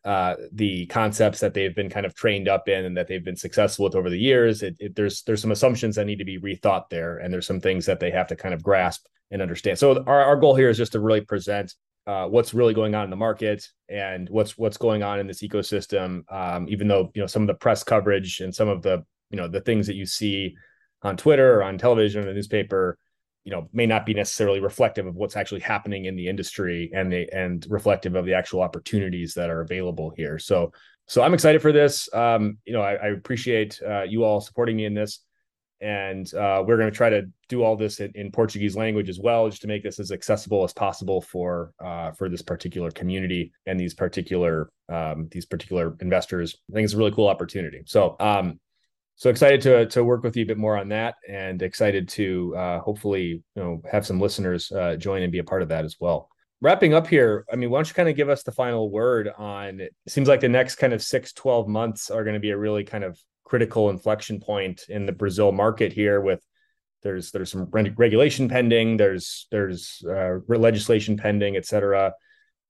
uh, 0.06 0.36
the 0.54 0.86
concepts 0.88 1.40
that 1.40 1.54
they've 1.54 1.76
been 1.76 1.90
kind 1.90 2.06
of 2.06 2.16
trained 2.16 2.48
up 2.48 2.70
in 2.70 2.86
and 2.86 2.96
that 2.96 3.08
they've 3.08 3.26
been 3.26 3.36
successful 3.36 3.86
with 3.86 3.96
over 3.96 4.10
the 4.10 4.20
years. 4.20 4.64
It, 4.64 4.76
it, 4.80 4.96
there's 4.96 5.24
there's 5.24 5.42
some 5.42 5.52
assumptions 5.52 5.96
that 5.96 6.06
need 6.06 6.20
to 6.20 6.26
be 6.26 6.40
rethought 6.40 6.90
there, 6.90 7.18
and 7.18 7.34
there's 7.34 7.48
some 7.48 7.60
things 7.60 7.86
that 7.88 8.00
they 8.00 8.12
have 8.12 8.28
to 8.28 8.36
kind 8.36 8.54
of 8.54 8.64
grasp 8.64 9.06
and 9.32 9.42
understand. 9.42 9.78
So 9.78 10.04
our, 10.06 10.24
our 10.24 10.36
goal 10.36 10.56
here 10.56 10.70
is 10.70 10.78
just 10.78 10.94
to 10.94 11.00
really 11.00 11.22
present 11.22 11.74
uh, 12.10 12.28
what's 12.28 12.56
really 12.56 12.74
going 12.74 12.96
on 12.96 13.04
in 13.04 13.12
the 13.12 13.16
market 13.16 13.68
and 13.88 14.28
what's 14.30 14.58
what's 14.58 14.78
going 14.78 15.04
on 15.04 15.20
in 15.20 15.28
this 15.28 15.44
ecosystem. 15.44 16.24
Um, 16.34 16.66
even 16.68 16.88
though 16.88 17.12
you 17.14 17.22
know 17.22 17.28
some 17.28 17.44
of 17.44 17.48
the 17.48 17.54
press 17.54 17.84
coverage 17.84 18.40
and 18.40 18.54
some 18.54 18.68
of 18.68 18.82
the 18.82 19.06
you 19.30 19.38
know 19.38 19.48
the 19.48 19.62
things 19.62 19.86
that 19.86 19.96
you 19.96 20.08
see 20.08 20.56
on 21.04 21.18
Twitter 21.18 21.60
or 21.60 21.64
on 21.64 21.78
television 21.78 22.24
or 22.24 22.26
the 22.26 22.34
newspaper, 22.34 22.98
you 23.44 23.52
know, 23.52 23.70
may 23.74 23.86
not 23.86 24.08
be 24.08 24.16
necessarily 24.16 24.60
reflective 24.60 25.06
of 25.06 25.16
what's 25.16 25.36
actually 25.36 25.62
happening 25.62 26.06
in 26.06 26.16
the 26.16 26.28
industry 26.28 26.90
and 26.96 27.14
the 27.14 27.32
and 27.32 27.68
reflective 27.70 28.16
of 28.16 28.26
the 28.26 28.34
actual 28.34 28.62
opportunities 28.62 29.36
that 29.36 29.52
are 29.52 29.62
available 29.62 30.12
here. 30.18 30.40
So 30.40 30.72
so 31.06 31.22
I'm 31.22 31.36
excited 31.36 31.62
for 31.62 31.72
this. 31.72 32.12
Um, 32.12 32.58
you 32.66 32.74
know, 32.74 32.82
I, 32.82 32.94
I 32.94 33.08
appreciate 33.10 33.80
uh, 33.88 34.02
you 34.02 34.24
all 34.24 34.42
supporting 34.42 34.78
me 34.78 34.86
in 34.86 34.96
this 34.96 35.20
and 35.82 36.34
uh, 36.34 36.64
we're 36.66 36.78
going 36.78 36.92
to 36.92 36.96
try 36.96 37.10
to 37.10 37.24
do 37.48 37.64
all 37.64 37.76
this 37.76 38.00
in, 38.00 38.12
in, 38.16 38.32
Portuguese 38.32 38.76
language 38.76 39.10
as 39.10 39.20
well, 39.20 39.50
just 39.50 39.62
to 39.62 39.68
make 39.68 39.84
this 39.84 40.00
as 40.00 40.12
accessible 40.12 40.64
as 40.64 40.74
possible 40.74 41.22
for 41.22 41.72
uh, 41.84 42.12
for 42.12 42.30
this 42.30 42.42
particular 42.42 42.92
community 42.92 43.52
and 43.66 43.80
these 43.80 43.94
particular 43.94 44.70
um, 44.90 45.28
these 45.32 45.46
particular 45.46 45.96
investors. 46.02 46.58
I 46.70 46.74
think 46.74 46.86
it's 46.86 46.94
a 46.94 46.98
really 46.98 47.12
cool 47.12 47.28
opportunity. 47.28 47.82
So 47.86 48.16
um, 48.20 48.60
so 49.16 49.30
excited 49.30 49.62
to 49.62 49.86
to 49.88 50.04
work 50.04 50.24
with 50.24 50.36
you 50.36 50.44
a 50.44 50.48
bit 50.48 50.58
more 50.58 50.78
on 50.78 50.90
that, 50.90 51.16
and 51.28 51.62
excited 51.62 52.10
to 52.10 52.56
uh, 52.56 52.80
hopefully 52.80 53.44
you 53.56 53.62
know 53.62 53.82
have 53.90 54.06
some 54.06 54.20
listeners 54.20 54.72
uh, 54.72 54.96
join 54.96 55.24
and 55.24 55.32
be 55.32 55.40
a 55.40 55.44
part 55.44 55.62
of 55.62 55.70
that 55.70 55.86
as 55.86 55.98
well. 56.00 56.30
Wrapping 56.62 56.94
up 56.94 57.08
here, 57.08 57.46
I 57.52 57.56
mean, 57.56 57.70
why 57.70 57.78
don't 57.78 57.88
you 57.88 57.94
kind 57.94 58.10
of 58.10 58.18
give 58.18 58.28
us 58.28 58.44
the 58.44 58.52
final 58.52 58.92
word 58.92 59.30
on? 59.38 59.80
It 59.80 59.94
seems 60.10 60.28
like 60.28 60.42
the 60.42 60.50
next 60.50 60.76
kind 60.76 60.92
of 60.92 61.02
six, 61.02 61.32
12 61.32 61.70
months 61.70 62.12
are 62.12 62.26
going 62.26 62.34
to 62.34 62.40
be 62.42 62.50
a 62.50 62.58
really 62.58 62.84
kind 62.84 63.06
of 63.06 63.18
critical 63.50 63.90
inflection 63.90 64.40
point 64.40 64.86
in 64.90 65.08
the 65.08 65.12
Brazil 65.12 65.52
market 65.52 65.92
here 65.92 66.22
with 66.22 66.42
there's 67.02 67.32
there's 67.32 67.52
some 67.52 67.66
regulation 67.72 68.48
pending 68.48 68.98
there's 68.98 69.48
there's 69.52 70.04
uh, 70.08 70.38
legislation 70.48 71.18
pending 71.18 71.56
et 71.56 71.66
cetera. 71.66 72.14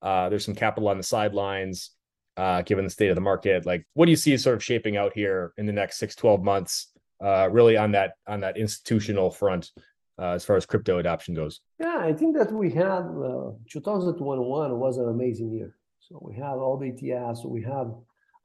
Uh, 0.01 0.29
there's 0.29 0.45
some 0.45 0.55
capital 0.55 0.87
on 0.87 0.97
the 0.97 1.03
sidelines 1.03 1.91
uh, 2.37 2.61
given 2.61 2.85
the 2.85 2.89
state 2.89 3.09
of 3.09 3.15
the 3.15 3.21
market. 3.21 3.65
Like 3.65 3.85
what 3.93 4.05
do 4.05 4.11
you 4.11 4.15
see 4.15 4.37
sort 4.37 4.55
of 4.55 4.63
shaping 4.63 4.95
out 4.95 5.11
here 5.13 5.51
in 5.57 5.65
the 5.65 5.73
next 5.73 5.97
six 5.97 6.15
12 6.15 6.43
months 6.43 6.91
uh, 7.21 7.49
really 7.51 7.75
on 7.75 7.91
that 7.91 8.13
on 8.25 8.39
that 8.39 8.55
institutional 8.55 9.29
front 9.29 9.71
uh, 10.17 10.31
as 10.31 10.45
far 10.45 10.55
as 10.55 10.65
crypto 10.65 10.99
adoption 10.99 11.33
goes? 11.33 11.59
Yeah 11.77 11.97
i 11.99 12.13
think 12.13 12.37
that 12.37 12.51
we 12.53 12.69
had 12.71 13.03
uh, 13.29 13.51
2021 13.69 14.79
was 14.79 14.97
an 14.97 15.09
amazing 15.09 15.51
year. 15.51 15.75
So 15.99 16.17
we 16.21 16.35
have 16.35 16.59
all 16.59 16.77
the 16.77 16.91
etfs 16.91 17.45
we 17.45 17.63
have 17.63 17.93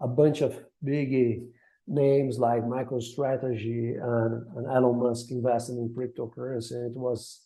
a 0.00 0.08
bunch 0.08 0.40
of 0.40 0.58
big 0.82 1.44
names 1.86 2.38
like 2.38 2.62
MicroStrategy 2.62 4.02
and, 4.02 4.56
and 4.56 4.66
Elon 4.66 4.98
Musk 4.98 5.30
investing 5.30 5.78
in 5.78 5.88
cryptocurrency. 5.90 6.86
It 6.86 6.96
was 6.96 7.44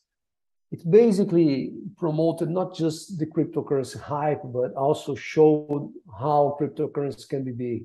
it 0.71 0.89
basically 0.91 1.73
promoted 1.97 2.51
not 2.51 2.75
just 2.75 3.19
the 3.19 3.27
cryptocurrency 3.27 4.01
hype, 4.01 4.43
but 4.45 4.75
also 4.75 5.15
showed 5.15 5.93
how 6.19 6.57
cryptocurrency 6.61 7.29
can 7.29 7.43
be 7.43 7.53
big. 7.53 7.85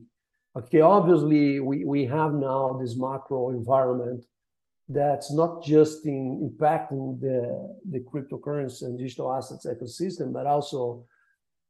Okay, 0.56 0.82
obviously 0.82 1.60
we, 1.60 1.86
we 1.86 2.06
have 2.06 2.34
now 2.34 2.78
this 2.80 2.96
macro 2.98 3.52
environment 3.52 4.24
that's 4.90 5.34
not 5.34 5.64
just 5.64 6.06
in 6.06 6.52
impacting 6.52 7.20
the, 7.22 7.76
the 7.90 8.00
cryptocurrency 8.02 8.84
and 8.84 9.00
digital 9.00 9.34
assets 9.34 9.66
ecosystem, 9.66 10.34
but 10.34 10.46
also 10.46 11.06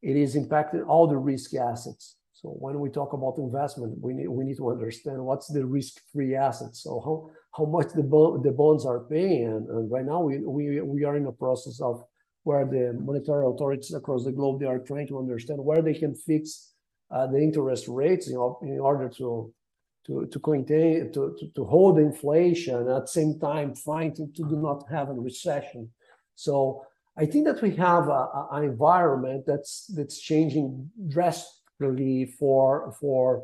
it 0.01 0.17
is 0.17 0.35
impacting 0.35 0.85
all 0.87 1.07
the 1.07 1.15
risky 1.15 1.59
assets. 1.59 2.17
So 2.43 2.49
when 2.49 2.77
we 2.81 2.89
talk 2.89 3.13
about 3.13 3.37
investment, 3.37 3.97
we 4.01 4.13
need 4.13 4.27
we 4.27 4.43
need 4.43 4.57
to 4.57 4.69
understand 4.69 5.23
what's 5.23 5.47
the 5.47 5.65
risk-free 5.65 6.35
asset. 6.35 6.75
So 6.75 6.99
how 7.05 7.31
how 7.57 7.65
much 7.71 7.93
the 7.93 8.03
bond, 8.03 8.43
the 8.43 8.51
bonds 8.51 8.85
are 8.85 8.99
paying, 8.99 9.45
and, 9.45 9.69
and 9.69 9.89
right 9.89 10.05
now 10.05 10.19
we, 10.21 10.39
we 10.39 10.81
we 10.81 11.05
are 11.05 11.15
in 11.15 11.25
a 11.25 11.31
process 11.31 11.79
of 11.79 12.03
where 12.43 12.65
the 12.65 12.99
monetary 12.99 13.45
authorities 13.47 13.93
across 13.93 14.25
the 14.25 14.33
globe 14.33 14.59
they 14.59 14.65
are 14.65 14.79
trying 14.79 15.07
to 15.07 15.19
understand 15.19 15.63
where 15.63 15.81
they 15.81 15.93
can 15.93 16.13
fix 16.13 16.73
uh, 17.11 17.25
the 17.27 17.37
interest 17.37 17.87
rates 17.87 18.27
in, 18.27 18.35
in 18.63 18.79
order 18.81 19.07
to 19.07 19.53
to 20.05 20.25
to 20.25 20.39
contain 20.39 21.13
to, 21.13 21.33
to, 21.39 21.47
to 21.55 21.63
hold 21.63 21.97
inflation 21.97 22.89
at 22.89 23.03
the 23.03 23.07
same 23.07 23.39
time 23.39 23.73
to, 24.15 24.27
to 24.35 24.43
do 24.49 24.57
not 24.57 24.83
have 24.89 25.07
a 25.09 25.13
recession. 25.13 25.89
So 26.35 26.83
I 27.15 27.25
think 27.25 27.45
that 27.45 27.61
we 27.61 27.73
have 27.77 28.09
an 28.51 28.63
environment 28.65 29.45
that's 29.47 29.87
that's 29.95 30.19
changing 30.19 30.91
drastically 31.07 31.62
for 32.39 32.93
for 32.99 33.43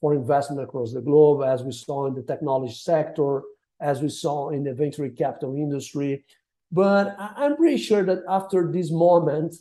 for 0.00 0.14
investment 0.14 0.62
across 0.62 0.92
the 0.92 1.00
globe, 1.00 1.42
as 1.42 1.62
we 1.62 1.72
saw 1.72 2.06
in 2.06 2.14
the 2.14 2.22
technology 2.22 2.72
sector, 2.72 3.42
as 3.80 4.00
we 4.00 4.08
saw 4.08 4.50
in 4.50 4.64
the 4.64 4.72
venture 4.72 5.08
capital 5.10 5.54
industry. 5.56 6.24
But 6.72 7.16
I'm 7.18 7.56
pretty 7.56 7.76
sure 7.76 8.04
that 8.04 8.22
after 8.28 8.70
this 8.70 8.90
moment, 8.90 9.56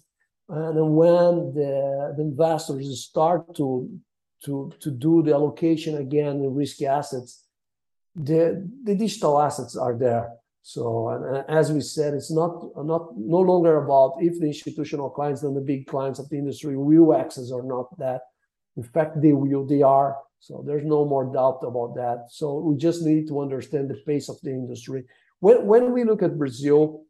and 0.48 0.96
when 0.96 1.54
the, 1.54 2.14
the 2.16 2.22
investors 2.22 3.04
start 3.04 3.56
to 3.56 3.90
to 4.46 4.72
to 4.80 4.92
do 4.92 5.22
the 5.22 5.34
allocation 5.34 5.98
again 5.98 6.38
in 6.38 6.56
risky 6.56 6.86
assets, 6.86 7.46
the 8.16 8.68
the 8.84 8.96
digital 8.96 9.40
assets 9.40 9.76
are 9.76 9.96
there. 9.98 10.39
So, 10.74 10.86
as 11.50 11.72
we 11.72 11.82
said, 11.82 12.14
it's 12.14 12.30
not 12.30 12.54
not 12.94 13.18
no 13.18 13.40
longer 13.40 13.84
about 13.84 14.18
if 14.20 14.40
the 14.40 14.46
institutional 14.46 15.10
clients 15.10 15.42
and 15.42 15.58
the 15.58 15.68
big 15.72 15.88
clients 15.88 16.20
of 16.20 16.30
the 16.30 16.38
industry 16.38 16.78
will 16.78 17.16
access 17.16 17.50
or 17.50 17.64
not 17.64 17.88
that. 17.98 18.22
In 18.78 18.84
fact, 18.84 19.20
they 19.20 19.34
will, 19.34 19.66
they 19.66 19.82
are. 19.82 20.18
So 20.40 20.64
there's 20.64 20.86
no 20.86 21.06
more 21.06 21.26
doubt 21.34 21.62
about 21.64 21.96
that. 21.96 22.28
So 22.30 22.60
we 22.60 22.78
just 22.78 23.02
need 23.02 23.28
to 23.30 23.42
understand 23.42 23.90
the 23.90 24.00
pace 24.06 24.30
of 24.30 24.40
the 24.44 24.52
industry. 24.52 25.06
When 25.40 25.66
when 25.66 25.92
we 25.92 26.04
look 26.04 26.22
at 26.22 26.38
Brazil, 26.38 27.02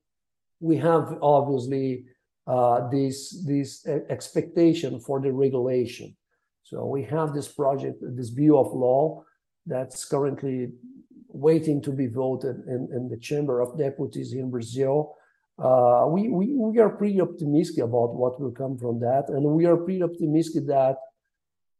we 0.61 0.77
have 0.77 1.17
obviously 1.21 2.05
uh, 2.47 2.87
this 2.87 3.43
this 3.45 3.85
expectation 4.15 5.01
for 5.01 5.19
the 5.19 5.33
regulation. 5.33 6.15
So 6.63 6.85
we 6.85 7.03
have 7.15 7.33
this 7.33 7.49
project, 7.49 7.97
this 8.19 8.29
bill 8.29 8.57
of 8.57 8.71
law 8.71 9.25
that's 9.65 10.05
currently 10.05 10.69
waiting 11.29 11.81
to 11.83 11.91
be 11.91 12.07
voted 12.07 12.57
in, 12.67 12.89
in 12.91 13.07
the 13.07 13.17
Chamber 13.17 13.61
of 13.61 13.77
Deputies 13.77 14.33
in 14.33 14.49
Brazil. 14.49 15.15
Uh, 15.57 16.05
we, 16.07 16.29
we, 16.29 16.55
we 16.55 16.79
are 16.79 16.89
pretty 16.89 17.21
optimistic 17.21 17.83
about 17.83 18.15
what 18.15 18.39
will 18.39 18.51
come 18.51 18.77
from 18.77 18.99
that. 18.99 19.25
And 19.29 19.43
we 19.43 19.65
are 19.65 19.77
pretty 19.77 20.01
optimistic 20.01 20.67
that 20.67 20.97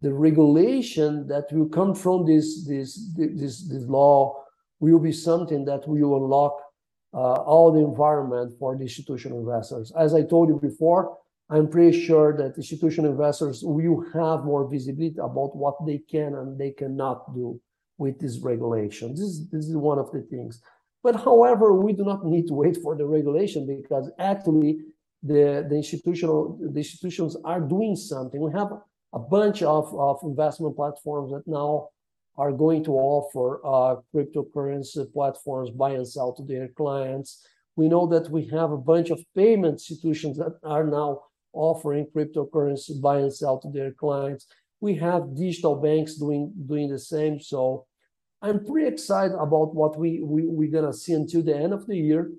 the 0.01 0.13
regulation 0.13 1.27
that 1.27 1.51
will 1.51 1.67
come 1.67 1.95
from 1.95 2.25
this, 2.25 2.65
this, 2.67 3.11
this, 3.15 3.67
this 3.67 3.83
law 3.83 4.43
will 4.79 4.99
be 4.99 5.11
something 5.11 5.65
that 5.65 5.87
will 5.87 6.15
unlock 6.15 6.57
uh, 7.13 7.17
all 7.17 7.71
the 7.71 7.79
environment 7.79 8.53
for 8.59 8.75
the 8.75 8.83
institutional 8.83 9.39
investors. 9.39 9.91
As 9.97 10.13
I 10.13 10.23
told 10.23 10.49
you 10.49 10.59
before, 10.59 11.17
I'm 11.49 11.67
pretty 11.67 11.99
sure 12.05 12.37
that 12.37 12.57
institutional 12.57 13.11
investors 13.11 13.63
will 13.63 14.05
have 14.13 14.45
more 14.45 14.69
visibility 14.69 15.17
about 15.17 15.55
what 15.55 15.83
they 15.85 15.97
can 15.97 16.35
and 16.35 16.59
they 16.59 16.71
cannot 16.71 17.33
do 17.33 17.59
with 17.99 18.19
this 18.19 18.39
regulation. 18.39 19.11
This 19.11 19.21
is, 19.21 19.49
this 19.49 19.65
is 19.65 19.75
one 19.75 19.99
of 19.99 20.11
the 20.11 20.21
things. 20.21 20.61
But 21.03 21.15
however, 21.15 21.73
we 21.73 21.93
do 21.93 22.03
not 22.03 22.25
need 22.25 22.47
to 22.47 22.53
wait 22.53 22.77
for 22.77 22.95
the 22.95 23.05
regulation 23.05 23.67
because 23.67 24.09
actually 24.17 24.79
the, 25.21 25.65
the 25.69 25.75
institutional 25.75 26.57
the 26.59 26.79
institutions 26.79 27.35
are 27.45 27.61
doing 27.61 27.95
something. 27.95 28.41
We 28.41 28.51
have 28.53 28.71
a 29.13 29.19
bunch 29.19 29.61
of, 29.63 29.93
of 29.97 30.19
investment 30.23 30.75
platforms 30.75 31.31
that 31.31 31.43
now 31.45 31.89
are 32.37 32.51
going 32.51 32.83
to 32.85 32.91
offer 32.91 33.59
uh, 33.65 34.01
cryptocurrency 34.15 35.11
platforms 35.11 35.71
buy 35.71 35.91
and 35.91 36.07
sell 36.07 36.33
to 36.33 36.43
their 36.43 36.69
clients. 36.69 37.45
We 37.75 37.89
know 37.89 38.07
that 38.07 38.29
we 38.29 38.45
have 38.47 38.71
a 38.71 38.77
bunch 38.77 39.09
of 39.09 39.19
payment 39.35 39.73
institutions 39.73 40.37
that 40.37 40.57
are 40.63 40.85
now 40.85 41.21
offering 41.53 42.07
cryptocurrency 42.15 43.01
buy 43.01 43.19
and 43.19 43.33
sell 43.33 43.59
to 43.59 43.69
their 43.71 43.91
clients. 43.91 44.47
We 44.79 44.95
have 44.95 45.35
digital 45.35 45.75
banks 45.75 46.15
doing 46.15 46.53
doing 46.65 46.89
the 46.89 46.99
same. 46.99 47.39
So 47.39 47.85
I'm 48.41 48.65
pretty 48.65 48.87
excited 48.87 49.35
about 49.35 49.75
what 49.75 49.97
we, 49.97 50.21
we 50.21 50.45
we're 50.45 50.71
gonna 50.71 50.93
see 50.93 51.13
until 51.13 51.43
the 51.43 51.55
end 51.55 51.73
of 51.73 51.85
the 51.87 51.97
year, 51.97 52.31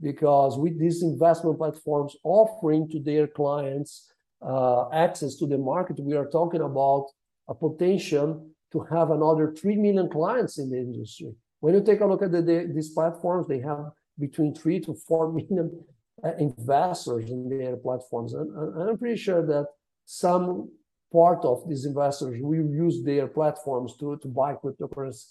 because 0.00 0.58
with 0.58 0.78
these 0.78 1.02
investment 1.02 1.58
platforms 1.58 2.16
offering 2.24 2.88
to 2.90 3.00
their 3.00 3.28
clients 3.28 4.10
uh, 4.42 4.90
access 4.90 5.36
to 5.36 5.46
the 5.46 5.58
market, 5.58 6.00
we 6.00 6.16
are 6.16 6.26
talking 6.26 6.60
about 6.60 7.06
a 7.48 7.54
potential 7.54 8.46
to 8.72 8.80
have 8.90 9.10
another 9.10 9.52
3 9.52 9.76
million 9.76 10.08
clients 10.08 10.58
in 10.58 10.70
the 10.70 10.76
industry. 10.76 11.32
When 11.60 11.74
you 11.74 11.82
take 11.82 12.00
a 12.00 12.06
look 12.06 12.22
at 12.22 12.32
the, 12.32 12.42
the, 12.42 12.70
these 12.74 12.90
platforms, 12.90 13.46
they 13.46 13.60
have 13.60 13.92
between 14.18 14.54
3 14.54 14.80
to 14.80 14.94
4 14.94 15.32
million 15.38 15.84
uh, 16.24 16.32
investors 16.38 17.30
in 17.30 17.48
their 17.48 17.76
platforms. 17.76 18.34
And, 18.34 18.50
and, 18.56 18.90
I'm 18.90 18.98
pretty 18.98 19.16
sure 19.16 19.46
that 19.46 19.66
some 20.04 20.70
part 21.12 21.44
of 21.44 21.68
these 21.68 21.84
investors 21.84 22.40
will 22.42 22.66
use 22.66 23.04
their 23.04 23.28
platforms 23.28 23.96
to, 23.98 24.16
to 24.16 24.28
buy 24.28 24.54
cryptocurrency. 24.54 25.26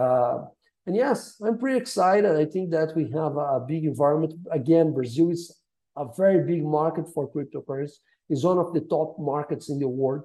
Uh, 0.00 0.46
and 0.86 0.96
yes, 0.96 1.36
I'm 1.44 1.58
pretty 1.58 1.78
excited. 1.78 2.32
I 2.44 2.46
think 2.46 2.70
that 2.70 2.96
we 2.96 3.04
have 3.10 3.36
a 3.36 3.60
big 3.72 3.84
environment. 3.84 4.34
Again, 4.50 4.94
Brazil 4.94 5.30
is 5.30 5.42
a 5.96 6.06
very 6.16 6.40
big 6.52 6.64
market 6.64 7.06
for 7.14 7.30
cryptocurrency. 7.30 7.98
It's 8.30 8.44
one 8.44 8.58
of 8.58 8.72
the 8.72 8.80
top 8.80 9.18
markets 9.18 9.68
in 9.68 9.78
the 9.78 9.88
world. 9.88 10.24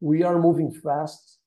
We 0.00 0.22
are 0.22 0.38
moving 0.38 0.70
fast. 0.70 1.38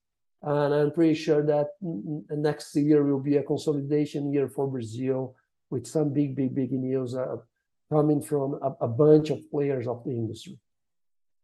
And 0.42 0.74
I'm 0.74 0.92
pretty 0.92 1.16
sure 1.16 1.46
that 1.46 1.68
next 1.82 2.76
year 2.76 3.04
will 3.04 3.20
be 3.20 3.38
a 3.38 3.44
consolidation 3.44 4.32
year 4.34 4.48
for 4.48 4.68
Brazil 4.68 5.36
with 5.70 5.86
some 5.86 6.14
big, 6.14 6.36
big, 6.36 6.56
big 6.56 6.72
news 6.72 7.14
uh, 7.14 7.36
coming 7.92 8.22
from 8.22 8.58
a, 8.62 8.86
a 8.86 8.88
bunch 8.88 9.30
of 9.30 9.40
players 9.52 9.86
of 9.86 10.04
the 10.06 10.12
industry. 10.12 10.58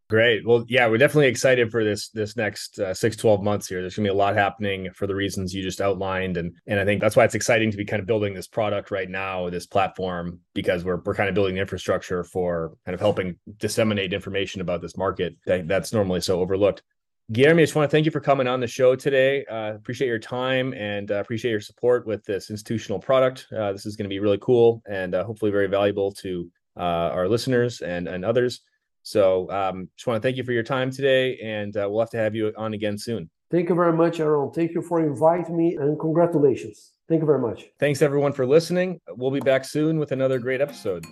Great. 0.07 0.45
Well, 0.45 0.63
yeah, 0.67 0.87
we're 0.87 0.99
definitely 0.99 1.27
excited 1.27 1.71
for 1.71 1.83
this 1.83 2.09
this 2.09 2.37
next 2.37 2.77
uh, 2.77 2.93
six, 2.93 3.15
12 3.15 3.41
months 3.41 3.67
here. 3.67 3.81
There's 3.81 3.95
going 3.95 4.05
to 4.05 4.11
be 4.11 4.15
a 4.15 4.17
lot 4.17 4.35
happening 4.35 4.91
for 4.93 5.07
the 5.07 5.15
reasons 5.15 5.51
you 5.51 5.63
just 5.63 5.81
outlined. 5.81 6.37
And 6.37 6.55
and 6.67 6.79
I 6.79 6.85
think 6.85 7.01
that's 7.01 7.15
why 7.15 7.25
it's 7.25 7.33
exciting 7.33 7.71
to 7.71 7.77
be 7.77 7.85
kind 7.85 7.99
of 7.99 8.05
building 8.05 8.35
this 8.35 8.47
product 8.47 8.91
right 8.91 9.09
now, 9.09 9.49
this 9.49 9.65
platform, 9.65 10.39
because 10.53 10.83
we're, 10.83 11.01
we're 11.03 11.15
kind 11.15 11.27
of 11.27 11.33
building 11.33 11.55
the 11.55 11.61
infrastructure 11.61 12.23
for 12.23 12.77
kind 12.85 12.93
of 12.93 12.99
helping 12.99 13.35
disseminate 13.57 14.13
information 14.13 14.61
about 14.61 14.79
this 14.79 14.95
market 14.95 15.35
that, 15.47 15.67
that's 15.67 15.91
normally 15.91 16.21
so 16.21 16.39
overlooked. 16.39 16.83
Guilherme, 17.31 17.57
I 17.57 17.63
just 17.63 17.75
want 17.75 17.89
to 17.89 17.91
thank 17.91 18.05
you 18.05 18.11
for 18.11 18.19
coming 18.19 18.45
on 18.45 18.59
the 18.59 18.67
show 18.67 18.95
today. 18.95 19.43
Uh, 19.45 19.73
appreciate 19.73 20.07
your 20.07 20.19
time 20.19 20.75
and 20.75 21.09
uh, 21.09 21.15
appreciate 21.15 21.49
your 21.49 21.59
support 21.59 22.05
with 22.05 22.23
this 22.25 22.51
institutional 22.51 22.99
product. 22.99 23.47
Uh, 23.51 23.71
this 23.71 23.87
is 23.87 23.95
going 23.95 24.05
to 24.05 24.13
be 24.13 24.19
really 24.19 24.37
cool 24.39 24.83
and 24.87 25.15
uh, 25.15 25.23
hopefully 25.23 25.49
very 25.49 25.65
valuable 25.65 26.11
to 26.11 26.47
uh, 26.77 27.09
our 27.11 27.27
listeners 27.27 27.81
and, 27.81 28.07
and 28.07 28.23
others. 28.23 28.61
So 29.05 29.49
um, 29.51 29.87
just 29.95 30.07
want 30.07 30.19
to 30.19 30.27
thank 30.27 30.35
you 30.35 30.43
for 30.43 30.51
your 30.51 30.63
time 30.63 30.89
today, 30.89 31.37
and 31.37 31.77
uh, 31.77 31.87
we'll 31.87 31.99
have 31.99 32.09
to 32.09 32.17
have 32.17 32.33
you 32.33 32.51
on 32.57 32.73
again 32.73 32.97
soon. 32.97 33.29
Thank 33.51 33.69
you 33.69 33.75
very 33.75 33.93
much, 33.93 34.19
Aaron. 34.19 34.51
Thank 34.51 34.73
you 34.73 34.81
for 34.81 34.99
inviting 34.99 35.55
me, 35.55 35.75
and 35.75 35.99
congratulations. 35.99 36.93
Thank 37.07 37.21
you 37.21 37.27
very 37.27 37.39
much. 37.39 37.65
Thanks, 37.79 38.01
everyone, 38.01 38.33
for 38.33 38.47
listening. 38.47 38.99
We'll 39.09 39.29
be 39.29 39.39
back 39.39 39.63
soon 39.63 39.99
with 39.99 40.11
another 40.11 40.39
great 40.39 40.59
episode. 40.59 41.05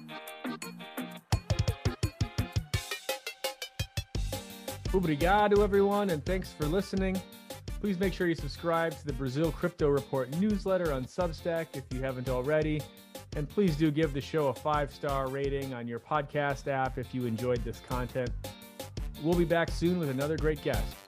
Obrigado, 4.88 5.64
everyone, 5.64 6.10
and 6.10 6.26
thanks 6.26 6.52
for 6.52 6.66
listening. 6.66 7.22
Please 7.80 8.00
make 8.00 8.12
sure 8.12 8.26
you 8.26 8.34
subscribe 8.34 8.98
to 8.98 9.06
the 9.06 9.14
Brazil 9.14 9.52
Crypto 9.52 9.89
Report 9.89 10.36
newsletter 10.39 10.91
on 10.91 11.06
Substack 11.06 11.68
if 11.76 11.84
you 11.94 12.02
haven't 12.02 12.28
already. 12.28 12.82
And 13.36 13.50
please 13.50 13.76
do 13.76 13.90
give 13.90 14.14
the 14.14 14.22
show 14.22 14.48
a 14.50 14.54
five 14.54 14.94
star 14.94 15.28
rating 15.30 15.74
on 15.74 15.88
your 15.88 16.00
podcast 16.00 16.68
app 16.68 16.98
if 16.98 17.14
you 17.14 17.26
enjoyed 17.26 17.64
this 17.64 17.82
content. 17.88 18.30
We'll 19.24 19.38
be 19.38 19.46
back 19.46 19.72
soon 19.72 20.00
with 20.00 20.10
another 20.10 20.38
great 20.38 20.62
guest. 20.62 21.03